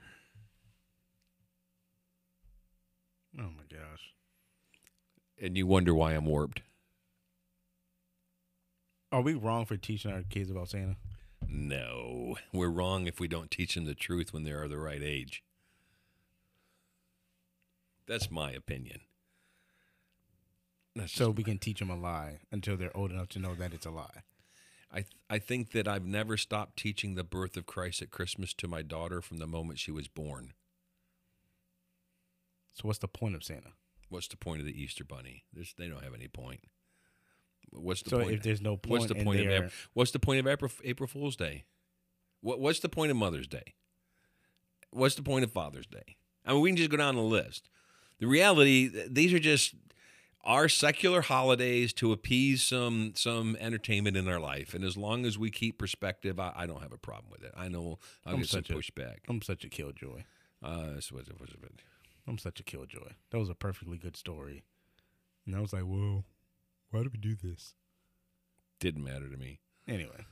[3.39, 4.13] Oh my gosh.
[5.41, 6.63] And you wonder why I'm warped.
[9.13, 10.97] Are we wrong for teaching our kids about Santa?
[11.49, 15.43] No, we're wrong if we don't teach them the truth when they're the right age.
[18.07, 19.01] That's my opinion.
[20.95, 23.73] That's So we can teach them a lie until they're old enough to know that
[23.73, 24.23] it's a lie.
[24.93, 28.69] I I think that I've never stopped teaching the birth of Christ at Christmas to
[28.69, 30.55] my daughter from the moment she was born.
[32.81, 33.73] So what's the point of Santa?
[34.09, 35.45] What's the point of the Easter Bunny?
[35.53, 36.61] There's, they don't have any point.
[37.71, 38.33] What's the So point?
[38.33, 41.07] if there's no point, what's the point of April, What's the point of April, April
[41.07, 41.65] Fool's Day?
[42.41, 43.75] What What's the point of Mother's Day?
[44.91, 46.17] What's the point of Father's Day?
[46.45, 47.69] I mean, we can just go down the list.
[48.19, 49.75] The reality, these are just
[50.43, 55.39] our secular holidays to appease some some entertainment in our life, and as long as
[55.39, 57.53] we keep perspective, I, I don't have a problem with it.
[57.57, 59.19] I know I'll I'm get some such a- pushback.
[59.29, 60.25] I'm such a killjoy.
[60.63, 61.59] Uh, so what's what's it-
[62.31, 63.11] I'm such a killjoy.
[63.31, 64.63] That was a perfectly good story.
[65.45, 66.25] And I was like, whoa,
[66.91, 67.75] why did we do this?
[68.81, 69.61] didn't matter to me.
[69.87, 70.25] Anyway,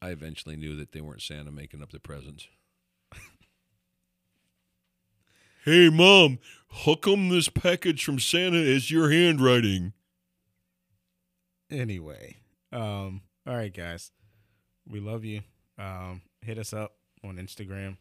[0.00, 2.46] I eventually knew that they weren't Santa making up the presents.
[5.64, 6.38] hey, mom,
[6.84, 9.92] how come this package from Santa is your handwriting?
[11.70, 12.36] anyway.
[12.72, 14.12] Um, all right, guys.
[14.88, 15.40] We love you.
[15.78, 16.92] Um, hit us up
[17.24, 17.96] on Instagram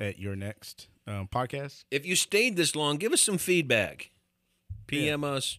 [0.00, 1.84] at your next um, podcast.
[1.90, 4.10] If you stayed this long, give us some feedback.
[4.86, 5.58] PM us,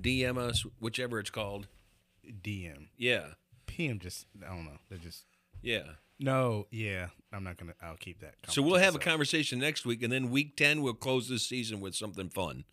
[0.00, 1.68] DM us, whichever it's called.
[2.42, 2.88] DM.
[2.96, 3.26] Yeah,
[3.66, 4.78] PM just I don't know.
[4.88, 5.24] They're just
[5.62, 5.82] yeah.
[6.18, 7.08] no, yeah.
[7.32, 8.34] I'm not gonna I'll keep that.
[8.48, 11.80] So we'll have a conversation next week, and then week 10, we'll close this season
[11.80, 12.64] with something fun.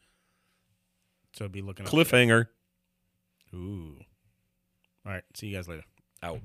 [1.33, 1.91] So be looking up.
[1.91, 2.47] Cliffhanger.
[3.53, 3.97] Ooh.
[5.05, 5.23] All right.
[5.33, 5.83] See you guys later.
[6.21, 6.39] Out.